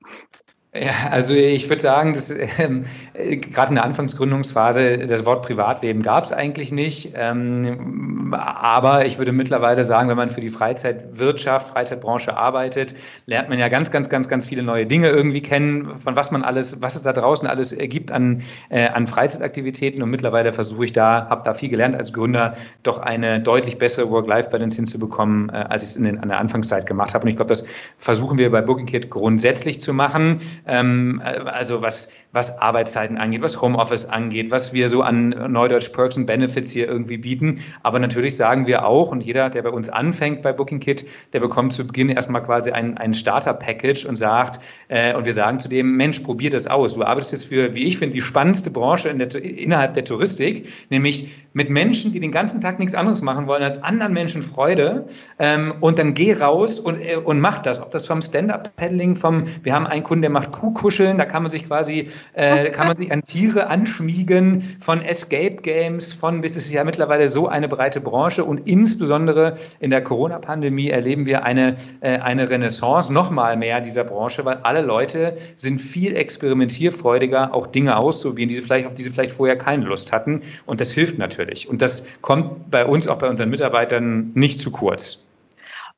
Ja, 0.75 1.09
also 1.11 1.35
ich 1.35 1.69
würde 1.69 1.83
sagen, 1.83 2.13
dass 2.13 2.31
ähm, 2.31 2.85
gerade 3.13 3.69
in 3.69 3.75
der 3.75 3.85
Anfangsgründungsphase 3.85 5.05
das 5.05 5.23
Wort 5.23 5.45
Privatleben 5.45 6.01
gab 6.01 6.23
es 6.23 6.31
eigentlich 6.31 6.71
nicht. 6.71 7.13
Ähm, 7.15 8.33
aber 8.35 9.05
ich 9.05 9.19
würde 9.19 9.33
mittlerweile 9.33 9.83
sagen, 9.83 10.09
wenn 10.09 10.17
man 10.17 10.31
für 10.31 10.41
die 10.41 10.49
Freizeitwirtschaft, 10.49 11.67
Freizeitbranche 11.67 12.35
arbeitet, 12.35 12.95
lernt 13.27 13.49
man 13.49 13.59
ja 13.59 13.69
ganz, 13.69 13.91
ganz, 13.91 14.09
ganz, 14.09 14.27
ganz 14.27 14.47
viele 14.47 14.63
neue 14.63 14.87
Dinge 14.87 15.09
irgendwie 15.09 15.43
kennen, 15.43 15.93
von 15.95 16.15
was 16.15 16.31
man 16.31 16.43
alles, 16.43 16.81
was 16.81 16.95
es 16.95 17.03
da 17.03 17.13
draußen 17.13 17.47
alles 17.47 17.77
gibt 17.77 18.11
an, 18.11 18.41
äh, 18.69 18.87
an 18.87 19.05
Freizeitaktivitäten. 19.05 20.01
Und 20.01 20.09
mittlerweile 20.09 20.53
versuche 20.53 20.85
ich 20.85 20.93
da, 20.93 21.27
habe 21.29 21.43
da 21.45 21.53
viel 21.53 21.69
gelernt 21.69 21.95
als 21.95 22.13
Gründer, 22.13 22.55
doch 22.81 22.97
eine 22.97 23.39
deutlich 23.39 23.77
bessere 23.77 24.09
Work-Life-Balance 24.09 24.77
hinzubekommen, 24.77 25.49
äh, 25.49 25.65
als 25.69 25.83
ich 25.83 25.89
es 25.89 25.95
in, 25.97 26.05
in 26.05 26.29
der 26.29 26.39
Anfangszeit 26.39 26.87
gemacht 26.87 27.13
habe. 27.13 27.25
Und 27.25 27.29
ich 27.29 27.35
glaube, 27.35 27.49
das 27.49 27.63
versuchen 27.99 28.39
wir 28.39 28.49
bei 28.49 28.61
BookingKit 28.61 29.11
grundsätzlich 29.11 29.79
zu 29.79 29.93
machen 29.93 30.41
ähm, 30.67 31.21
äh, 31.23 31.39
also 31.39 31.81
was, 31.81 32.11
was 32.33 32.59
Arbeitszeiten 32.59 33.17
angeht, 33.17 33.41
was 33.41 33.61
Homeoffice 33.61 34.05
angeht, 34.05 34.51
was 34.51 34.73
wir 34.73 34.89
so 34.89 35.03
an 35.03 35.29
Neudeutsch 35.29 35.89
Perks 35.89 36.17
und 36.17 36.25
Benefits 36.25 36.71
hier 36.71 36.87
irgendwie 36.87 37.17
bieten. 37.17 37.59
Aber 37.83 37.99
natürlich 37.99 38.35
sagen 38.35 38.67
wir 38.67 38.85
auch, 38.85 39.11
und 39.11 39.21
jeder, 39.21 39.49
der 39.49 39.61
bei 39.61 39.69
uns 39.69 39.87
anfängt 39.87 40.41
bei 40.41 40.51
BookingKit, 40.51 41.07
der 41.31 41.39
bekommt 41.39 41.73
zu 41.73 41.85
Beginn 41.85 42.09
erstmal 42.09 42.43
quasi 42.43 42.71
ein, 42.71 42.97
ein 42.97 43.13
Starter-Package 43.13 44.05
und 44.05 44.15
sagt, 44.15 44.59
äh, 44.87 45.15
und 45.15 45.25
wir 45.25 45.33
sagen 45.33 45.59
zu 45.59 45.69
dem, 45.69 45.95
Mensch, 45.95 46.19
probier 46.19 46.49
das 46.49 46.67
aus. 46.67 46.95
Du 46.95 47.03
arbeitest 47.03 47.31
jetzt 47.31 47.45
für, 47.45 47.75
wie 47.75 47.83
ich 47.83 47.97
finde, 47.99 48.15
die 48.15 48.21
spannendste 48.21 48.71
Branche 48.71 49.09
in 49.09 49.19
der, 49.19 49.33
innerhalb 49.35 49.93
der 49.93 50.03
Touristik, 50.03 50.67
nämlich 50.89 51.29
mit 51.53 51.69
Menschen, 51.69 52.11
die 52.11 52.19
den 52.19 52.31
ganzen 52.31 52.61
Tag 52.61 52.79
nichts 52.79 52.95
anderes 52.95 53.21
machen 53.21 53.47
wollen, 53.47 53.63
als 53.63 53.83
anderen 53.83 54.13
Menschen 54.13 54.41
Freude. 54.41 55.05
Ähm, 55.37 55.75
und 55.79 55.99
dann 55.99 56.15
geh 56.15 56.33
raus 56.33 56.79
und, 56.79 56.99
äh, 56.99 57.15
und 57.15 57.39
mach 57.39 57.59
das. 57.59 57.79
Ob 57.79 57.91
das 57.91 58.07
vom 58.07 58.21
Stand-Up-Paddling, 58.21 59.15
vom, 59.15 59.45
wir 59.61 59.73
haben 59.73 59.85
einen 59.85 60.03
Kunden, 60.03 60.23
der 60.23 60.31
macht 60.31 60.51
Kuhkuscheln, 60.51 61.17
da 61.17 61.25
kann 61.25 61.43
man 61.43 61.51
sich 61.51 61.67
quasi, 61.67 62.09
äh, 62.33 62.69
kann 62.69 62.87
man 62.87 62.95
sich 62.95 63.11
an 63.11 63.23
Tiere 63.23 63.67
anschmiegen, 63.67 64.77
von 64.79 65.01
Escape 65.01 65.57
Games, 65.57 66.13
von 66.13 66.41
bis 66.41 66.55
es 66.55 66.65
ist 66.65 66.73
ja 66.73 66.83
mittlerweile 66.83 67.29
so 67.29 67.47
eine 67.47 67.67
breite 67.67 68.01
Branche 68.01 68.43
und 68.43 68.67
insbesondere 68.67 69.55
in 69.79 69.89
der 69.89 70.03
Corona-Pandemie 70.03 70.89
erleben 70.89 71.25
wir 71.25 71.43
eine, 71.43 71.75
äh, 72.01 72.19
eine 72.19 72.49
Renaissance 72.49 73.11
noch 73.11 73.29
mal 73.31 73.57
mehr 73.57 73.81
dieser 73.81 74.03
Branche, 74.03 74.45
weil 74.45 74.57
alle 74.63 74.81
Leute 74.81 75.37
sind 75.57 75.81
viel 75.81 76.15
experimentierfreudiger, 76.15 77.53
auch 77.53 77.67
Dinge 77.67 77.97
auszuprobieren, 77.97 78.49
die 78.49 78.55
sie 78.55 78.61
vielleicht, 78.61 78.87
auf 78.87 78.95
die 78.95 79.03
sie 79.03 79.09
vielleicht 79.09 79.31
vorher 79.31 79.57
keine 79.57 79.85
Lust 79.85 80.11
hatten. 80.11 80.41
Und 80.65 80.81
das 80.81 80.91
hilft 80.91 81.17
natürlich. 81.17 81.69
Und 81.69 81.81
das 81.81 82.07
kommt 82.21 82.71
bei 82.71 82.85
uns, 82.85 83.07
auch 83.07 83.17
bei 83.17 83.29
unseren 83.29 83.49
Mitarbeitern, 83.49 84.31
nicht 84.33 84.59
zu 84.59 84.71
kurz. 84.71 85.22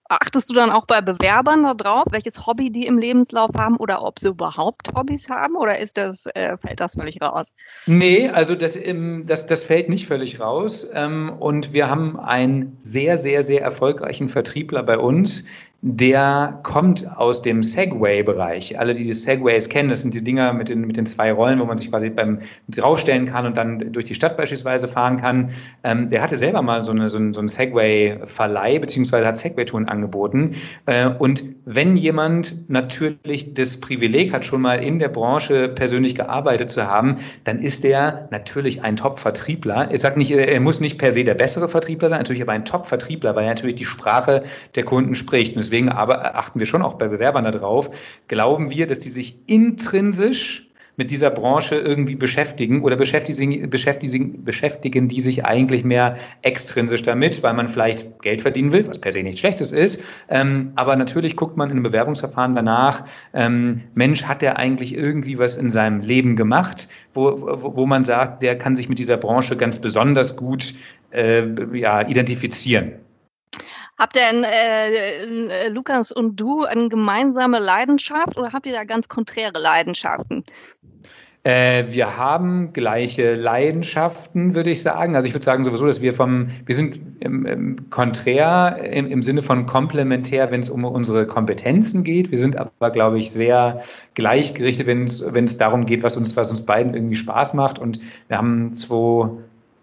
Achtest 0.08 0.50
du 0.52 0.54
dann 0.54 0.70
auch 0.70 0.86
bei 0.86 1.02
Bewerbern 1.02 1.64
darauf, 1.78 2.06
welches 2.12 2.46
Hobby 2.46 2.72
die 2.72 2.86
im 2.86 3.00
Lebenslauf 3.00 3.52
haben 3.58 3.78
oder 3.78 4.04
ob 4.04 4.20
sie 4.20 4.30
überhaupt 4.30 4.90
Hobbys 4.96 5.30
haben 5.30 5.56
oder 5.56 5.80
ist 5.80 5.98
das, 5.98 6.28
äh, 6.28 6.58
fällt 6.58 6.80
das 6.80 6.94
völlig 6.94 7.22
raus? 7.22 7.53
Nee, 7.88 8.29
also 8.29 8.53
das, 8.53 8.77
das, 9.25 9.48
das 9.48 9.64
fällt 9.64 9.90
nicht 9.90 10.06
völlig 10.06 10.40
raus. 10.40 10.88
Ähm, 10.94 11.34
und 11.40 11.74
wir 11.74 11.90
haben 11.90 12.20
einen 12.20 12.77
sehr, 12.79 13.18
sehr, 13.18 13.42
sehr 13.42 13.62
erfolgreichen 13.62 14.29
Vertriebler 14.29 14.84
bei 14.84 15.00
uns, 15.00 15.46
der 15.88 16.62
kommt 16.64 17.16
aus 17.16 17.44
dem 17.44 17.62
Segway-Bereich. 17.62 18.80
Alle, 18.80 18.96
die 18.96 19.04
die 19.04 19.14
Segways 19.14 19.70
kennen, 19.70 19.88
das 19.88 20.02
sind 20.02 20.16
die 20.16 20.24
Dinger 20.24 20.52
mit 20.52 20.70
den, 20.70 20.82
mit 20.82 20.98
den 20.98 21.06
zwei 21.06 21.32
Rollen, 21.32 21.60
wo 21.60 21.66
man 21.66 21.78
sich 21.78 21.92
quasi 21.92 22.10
beim 22.10 22.40
draufstellen 22.68 23.28
kann 23.28 23.46
und 23.46 23.56
dann 23.56 23.92
durch 23.92 24.06
die 24.06 24.16
Stadt 24.16 24.36
beispielsweise 24.36 24.88
fahren 24.88 25.18
kann. 25.18 25.52
Ähm, 25.84 26.10
der 26.10 26.24
hatte 26.24 26.38
selber 26.38 26.64
mal 26.64 26.82
so, 26.82 26.92
eine, 26.92 27.08
so, 27.08 27.20
ein, 27.20 27.34
so 27.34 27.40
einen 27.40 27.50
Segway-Verleih, 27.50 28.80
beziehungsweise 28.80 29.28
hat 29.28 29.38
Segway-Touren 29.38 29.88
angeboten. 29.88 30.56
Äh, 30.88 31.08
und 31.08 31.44
wenn 31.66 31.96
jemand 31.98 32.68
natürlich 32.68 33.54
das 33.54 33.80
Privileg 33.80 34.34
hat, 34.34 34.44
schon 34.44 34.62
mal 34.62 34.84
in 34.84 34.98
der 34.98 35.10
Branche 35.10 35.70
persönlich 35.70 36.16
gearbeitet 36.16 36.72
zu 36.72 36.88
haben, 36.88 37.18
dann 37.44 37.60
ist 37.60 37.84
der 37.84 38.28
natürlich 38.32 38.82
ein 38.82 38.96
Top-Vertriebler. 38.96 39.90
Ich 39.92 40.02
sage 40.02 40.18
nicht, 40.18 40.32
er 40.32 40.60
muss 40.62 40.80
nicht 40.80 40.98
per 40.98 41.12
se 41.12 41.24
der 41.24 41.36
bessere 41.36 41.70
Vertriebler 41.70 42.10
sein, 42.10 42.18
natürlich 42.18 42.42
aber 42.42 42.54
ein 42.54 42.66
Top-Vertriebler, 42.66 43.36
weil 43.36 43.44
er 43.44 43.50
natürlich 43.50 43.76
die 43.76 43.86
Sprache 43.86 44.42
der 44.74 44.84
Kunden 44.84 45.14
spricht. 45.14 45.56
Und 45.56 45.75
deswegen 45.75 45.90
aber 45.90 46.35
achten 46.35 46.59
wir 46.59 46.66
schon 46.66 46.81
auch 46.81 46.94
bei 46.94 47.09
Bewerbern 47.09 47.44
darauf, 47.44 47.92
glauben 48.29 48.70
wir, 48.72 48.88
dass 48.88 49.00
die 49.00 49.09
sich 49.09 49.38
intrinsisch 49.48 50.70
mit 50.98 51.11
dieser 51.11 51.29
Branche 51.29 51.75
irgendwie 51.75 52.16
beschäftigen 52.16 52.81
oder 52.81 52.96
beschäftigen, 52.96 53.70
beschäftigen, 53.70 54.46
beschäftigen 54.46 55.09
die 55.09 55.20
sich 55.20 55.44
eigentlich 55.44 55.83
mehr 55.83 56.16
extrinsisch 56.42 57.01
damit, 57.01 57.44
weil 57.44 57.53
man 57.53 57.68
vielleicht 57.68 58.22
Geld 58.22 58.44
verdienen 58.44 58.72
will, 58.72 58.88
was 58.88 59.00
per 59.00 59.11
se 59.11 59.22
nichts 59.22 59.42
Schlechtes 59.42 59.74
ist. 59.74 60.01
Ähm, 60.29 60.72
aber 60.77 60.96
natürlich 60.96 61.35
guckt 61.35 61.57
man 61.57 61.70
in 61.70 61.75
einem 61.75 61.83
Bewerbungsverfahren 61.83 62.55
danach, 62.55 63.03
ähm, 63.33 63.81
Mensch, 63.94 64.24
hat 64.24 64.42
der 64.42 64.57
eigentlich 64.57 64.96
irgendwie 64.96 65.38
was 65.38 65.55
in 65.55 65.70
seinem 65.70 66.00
Leben 66.00 66.38
gemacht, 66.38 66.88
wo, 67.14 67.35
wo, 67.42 67.75
wo 67.75 67.85
man 67.85 68.05
sagt, 68.05 68.42
der 68.42 68.57
kann 68.57 68.77
sich 68.77 68.88
mit 68.88 68.98
dieser 68.98 69.18
Branche 69.18 69.57
ganz 69.57 69.79
besonders 69.79 70.38
gut 70.38 70.75
äh, 71.11 71.44
ja, 71.77 72.07
identifizieren. 72.07 72.94
Habt 73.98 74.18
ihr, 74.18 74.44
äh, 74.44 75.24
äh, 75.24 75.70
Lukas 75.70 76.12
und 76.12 76.40
du, 76.40 76.64
eine 76.64 76.90
gemeinsame 76.90 77.60
Leidenschaft 77.60 78.38
oder 78.38 78.51
habt 78.51 78.66
ihr 78.66 78.74
da 78.74 78.84
ganz 78.84 79.08
konträre 79.08 79.60
Leidenschaften? 79.60 80.44
Äh, 81.46 81.94
wir 81.94 82.18
haben 82.18 82.74
gleiche 82.74 83.36
Leidenschaften, 83.36 84.55
würde 84.55 84.72
ich 84.72 84.81
sagen. 84.81 85.16
Also 85.16 85.27
ich 85.27 85.34
würde 85.36 85.46
sagen 85.46 85.64
sowieso, 85.64 85.86
dass 85.86 86.01
wir 86.01 86.14
vom, 86.14 86.48
wir 86.66 86.74
sind 86.74 87.00
im, 87.20 87.46
im 87.46 87.90
konträr 87.92 88.79
im, 88.84 89.05
im 89.05 89.22
Sinne 89.22 89.44
von 89.44 89.68
komplementär, 89.68 90.50
wenn 90.50 90.62
es 90.62 90.72
um 90.72 90.84
unsere 90.86 91.27
Kompetenzen 91.27 92.03
geht. 92.03 92.31
Wir 92.31 92.40
sind 92.40 92.58
aber, 92.58 92.90
glaube 92.90 93.20
ich, 93.20 93.29
sehr 93.29 93.81
gleichgerichtet, 94.16 94.88
wenn 94.88 95.03
es 95.46 95.58
darum 95.58 95.86
geht, 95.86 96.01
was 96.01 96.18
uns, 96.18 96.36
was 96.36 96.50
uns 96.50 96.64
beiden 96.64 96.96
irgendwie 96.96 97.16
Spaß 97.16 97.53
macht. 97.53 97.77
Und 97.77 98.00
wir 98.27 98.40
haben 98.40 98.75
zwei 98.75 99.29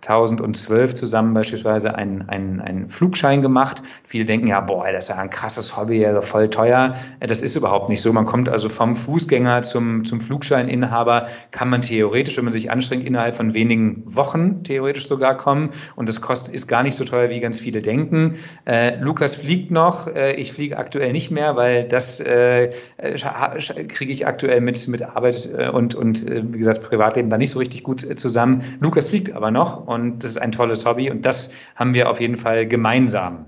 2012 0.02 0.94
zusammen 0.94 1.32
beispielsweise 1.32 1.94
einen, 1.94 2.28
einen, 2.28 2.60
einen 2.60 2.90
Flugschein 2.90 3.40
gemacht. 3.40 3.82
Viele 4.04 4.24
denken 4.24 4.48
ja, 4.48 4.60
boah, 4.60 4.90
das 4.90 5.04
ist 5.04 5.08
ja 5.14 5.22
ein 5.22 5.30
krasses 5.30 5.76
Hobby, 5.76 6.04
voll 6.22 6.50
teuer. 6.50 6.94
Äh, 7.20 7.28
das 7.28 7.40
ist 7.40 7.54
überhaupt 7.54 7.88
nicht 7.88 8.02
so. 8.02 8.12
Man 8.12 8.26
kommt 8.26 8.48
also 8.48 8.68
vom 8.68 8.96
Fußgänger 8.96 9.62
zum, 9.62 10.04
zum 10.04 10.20
Flugscheininhaber, 10.20 11.28
kann 11.52 11.70
man 11.70 11.82
theoretisch, 11.82 12.36
wenn 12.36 12.44
man 12.44 12.52
sich 12.52 12.70
anstrengt, 12.70 13.04
innerhalb 13.04 13.36
von 13.36 13.54
wenigen 13.54 14.02
Wochen 14.04 14.64
theoretisch 14.64 15.06
sogar 15.06 15.36
kommen. 15.36 15.70
Und 15.94 16.08
das 16.08 16.20
kostet, 16.20 16.52
ist 16.52 16.66
gar 16.66 16.82
nicht 16.82 16.96
so 16.96 17.04
teuer, 17.04 17.30
wie 17.30 17.38
ganz 17.38 17.60
viele 17.60 17.80
denken. 17.80 18.34
Äh, 18.66 18.98
Lukas 18.98 19.36
fliegt 19.36 19.70
noch. 19.70 20.08
Äh, 20.08 20.34
ich 20.34 20.52
fliege 20.52 20.78
aktuell 20.78 21.12
nicht 21.12 21.30
mehr, 21.30 21.54
weil 21.54 21.86
das 21.86 22.18
äh, 22.18 22.70
kriege 22.98 24.12
ich 24.12 24.26
aktuell 24.26 24.60
mit, 24.60 24.88
mit 24.88 25.02
Arbeit 25.02 25.48
äh, 25.56 25.68
und, 25.68 25.94
und 25.94 26.26
äh, 26.26 26.42
wie 26.52 26.58
gesagt, 26.58 26.82
Privatleben 26.82 27.30
da 27.30 27.38
nicht 27.38 27.50
so 27.50 27.60
richtig 27.60 27.84
gut 27.84 28.00
zusammen. 28.18 28.64
Lukas 28.80 29.10
fliegt 29.10 29.32
aber 29.32 29.52
noch 29.52 29.91
und 29.92 30.24
das 30.24 30.32
ist 30.32 30.38
ein 30.38 30.52
tolles 30.52 30.84
Hobby 30.86 31.10
und 31.10 31.24
das 31.24 31.52
haben 31.76 31.94
wir 31.94 32.10
auf 32.10 32.20
jeden 32.20 32.36
Fall 32.36 32.66
gemeinsam. 32.66 33.46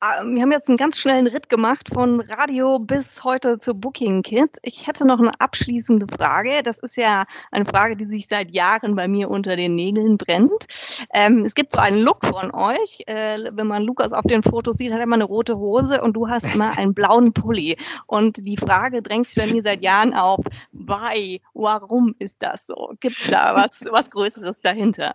Ah, 0.00 0.22
wir 0.24 0.42
haben 0.42 0.52
jetzt 0.52 0.68
einen 0.68 0.76
ganz 0.76 0.96
schnellen 0.96 1.26
Ritt 1.26 1.48
gemacht 1.48 1.88
von 1.92 2.20
Radio 2.20 2.78
bis 2.78 3.24
heute 3.24 3.58
zu 3.58 3.74
Booking 3.74 4.22
Kit. 4.22 4.58
Ich 4.62 4.86
hätte 4.86 5.04
noch 5.04 5.18
eine 5.18 5.32
abschließende 5.40 6.06
Frage. 6.06 6.62
Das 6.62 6.78
ist 6.78 6.96
ja 6.96 7.24
eine 7.50 7.64
Frage, 7.64 7.96
die 7.96 8.04
sich 8.04 8.28
seit 8.28 8.52
Jahren 8.52 8.94
bei 8.94 9.08
mir 9.08 9.28
unter 9.28 9.56
den 9.56 9.74
Nägeln 9.74 10.16
brennt. 10.16 10.66
Ähm, 11.12 11.42
es 11.44 11.56
gibt 11.56 11.72
so 11.72 11.80
einen 11.80 11.98
Look 11.98 12.24
von 12.24 12.54
euch. 12.54 13.02
Äh, 13.08 13.50
wenn 13.50 13.66
man 13.66 13.82
Lukas 13.82 14.12
auf 14.12 14.22
den 14.22 14.44
Fotos 14.44 14.76
sieht, 14.76 14.92
hat 14.92 15.00
er 15.00 15.02
immer 15.02 15.16
eine 15.16 15.24
rote 15.24 15.58
Hose 15.58 16.00
und 16.00 16.12
du 16.12 16.28
hast 16.28 16.44
immer 16.44 16.78
einen 16.78 16.94
blauen 16.94 17.32
Pulli. 17.32 17.76
Und 18.06 18.46
die 18.46 18.56
Frage 18.56 19.02
drängt 19.02 19.26
sich 19.26 19.34
bei 19.34 19.52
mir 19.52 19.64
seit 19.64 19.82
Jahren 19.82 20.14
auf. 20.14 20.44
Why? 20.70 21.42
Warum 21.54 22.14
ist 22.20 22.44
das 22.44 22.68
so? 22.68 22.92
Gibt 23.00 23.18
es 23.18 23.26
da 23.32 23.56
was, 23.56 23.84
was 23.90 24.10
Größeres 24.10 24.60
dahinter? 24.60 25.14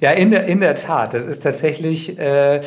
Ja, 0.00 0.12
in 0.12 0.30
der, 0.30 0.44
in 0.44 0.60
der 0.60 0.76
Tat. 0.76 1.14
Das 1.14 1.24
ist 1.24 1.40
tatsächlich, 1.40 2.16
äh, 2.16 2.62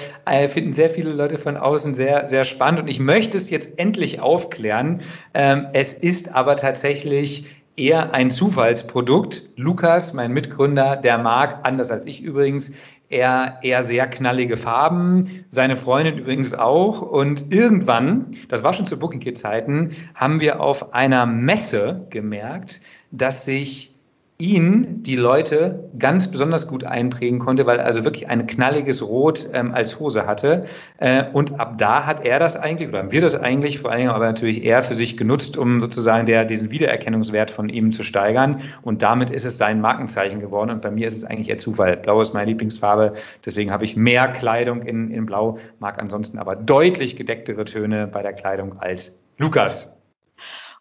finden 0.50 0.74
sehr 0.74 0.90
viele 0.90 1.14
Leute 1.14 1.37
von 1.38 1.58
außen 1.58 1.94
sehr, 1.94 2.28
sehr 2.28 2.46
spannend. 2.46 2.82
Und 2.82 2.88
ich 2.88 3.00
möchte 3.00 3.38
es 3.38 3.50
jetzt 3.50 3.80
endlich 3.80 4.20
aufklären. 4.20 5.02
Ähm, 5.34 5.68
es 5.74 5.94
ist 5.94 6.36
aber 6.36 6.56
tatsächlich 6.56 7.48
eher 7.76 8.14
ein 8.14 8.32
Zufallsprodukt. 8.32 9.44
Lukas, 9.56 10.14
mein 10.14 10.34
Mitgründer, 10.34 10.96
der 10.98 11.18
mag, 11.18 11.60
anders 11.64 11.92
als 11.92 12.06
ich 12.06 12.22
übrigens, 12.22 12.74
eher, 13.10 13.60
eher 13.62 13.84
sehr 13.84 14.08
knallige 14.08 14.58
Farben, 14.58 15.46
seine 15.50 15.78
Freundin 15.78 16.18
übrigens 16.18 16.54
auch. 16.54 17.02
Und 17.02 17.54
irgendwann, 17.54 18.32
das 18.48 18.64
war 18.64 18.74
schon 18.74 18.86
zu 18.86 18.98
Booking 18.98 19.20
Kit 19.20 19.38
Zeiten, 19.38 19.96
haben 20.16 20.40
wir 20.40 20.60
auf 20.60 20.94
einer 20.94 21.26
Messe 21.26 22.08
gemerkt, 22.10 22.82
dass 23.12 23.46
sich 23.46 23.97
ihn 24.40 25.02
die 25.02 25.16
Leute 25.16 25.90
ganz 25.98 26.30
besonders 26.30 26.68
gut 26.68 26.84
einprägen 26.84 27.40
konnte, 27.40 27.66
weil 27.66 27.80
er 27.80 27.86
also 27.86 28.06
wirklich 28.06 28.30
ein 28.30 28.46
knalliges 28.46 29.02
Rot 29.02 29.50
ähm, 29.52 29.74
als 29.74 30.00
Hose 30.00 30.28
hatte. 30.28 30.66
Äh, 30.98 31.24
und 31.34 31.60
ab 31.60 31.80
da 31.80 32.06
hat 32.06 32.24
er 32.24 32.38
das 32.38 32.56
eigentlich, 32.56 32.90
oder 32.90 33.00
haben 33.00 33.12
wir 33.12 33.22
das 33.22 33.36
eigentlich, 33.36 33.80
vor 33.80 33.90
allen 33.90 34.02
Dingen 34.02 34.12
aber 34.12 34.28
natürlich 34.28 34.64
er 34.64 34.84
für 34.84 34.94
sich 34.94 35.18
genutzt, 35.18 35.58
um 35.58 35.82
sozusagen 35.82 36.28
der, 36.28 36.46
diesen 36.46 36.70
Wiedererkennungswert 36.70 37.50
von 37.50 37.68
ihm 37.70 37.92
zu 37.92 38.04
steigern. 38.04 38.62
Und 38.84 39.02
damit 39.02 39.32
ist 39.32 39.46
es 39.46 39.58
sein 39.58 39.82
Markenzeichen 39.82 40.40
geworden. 40.40 40.70
Und 40.70 40.84
bei 40.84 40.92
mir 40.92 41.08
ist 41.08 41.18
es 41.18 41.24
eigentlich 41.24 41.50
eher 41.50 41.58
Zufall. 41.58 41.98
Blau 41.98 42.22
ist 42.22 42.36
meine 42.36 42.52
Lieblingsfarbe, 42.52 43.14
deswegen 43.44 43.72
habe 43.72 43.86
ich 43.86 43.96
mehr 43.96 44.28
Kleidung 44.28 44.84
in, 44.84 45.10
in 45.10 45.26
Blau, 45.26 45.58
mag 45.80 45.98
ansonsten 45.98 46.38
aber 46.38 46.56
deutlich 46.56 47.16
gedecktere 47.16 47.66
Töne 47.66 48.06
bei 48.06 48.22
der 48.22 48.34
Kleidung 48.34 48.80
als 48.80 49.18
Lukas. 49.40 49.97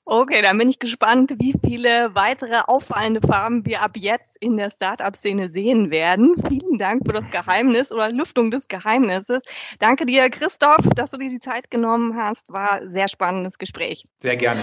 Okay, 0.09 0.41
dann 0.41 0.57
bin 0.57 0.69
ich 0.69 0.79
gespannt, 0.79 1.35
wie 1.41 1.53
viele 1.67 2.15
weitere 2.15 2.61
auffallende 2.69 3.21
Farben 3.27 3.67
wir 3.67 3.83
ab 3.83 3.97
jetzt 3.97 4.37
in 4.37 4.57
der 4.57 4.71
Startup-Szene 4.71 5.51
sehen 5.51 5.91
werden. 5.91 6.31
Vielen 6.49 6.79
Dank 6.79 7.03
für 7.05 7.13
das 7.13 7.29
Geheimnis 7.29 7.91
oder 7.91 8.13
Lüftung 8.13 8.53
des 8.53 8.69
Geheimnisses. 8.69 9.43
Danke 9.81 10.07
dir, 10.07 10.31
Christoph, 10.31 10.87
dass 10.95 11.11
du 11.11 11.19
dir 11.19 11.29
die 11.29 11.41
Zeit 11.41 11.73
genommen 11.73 12.17
hast. 12.17 12.53
War 12.53 12.75
ein 12.75 12.89
sehr 12.89 13.09
spannendes 13.09 13.59
Gespräch. 13.59 14.07
Sehr 14.21 14.37
gerne. 14.37 14.63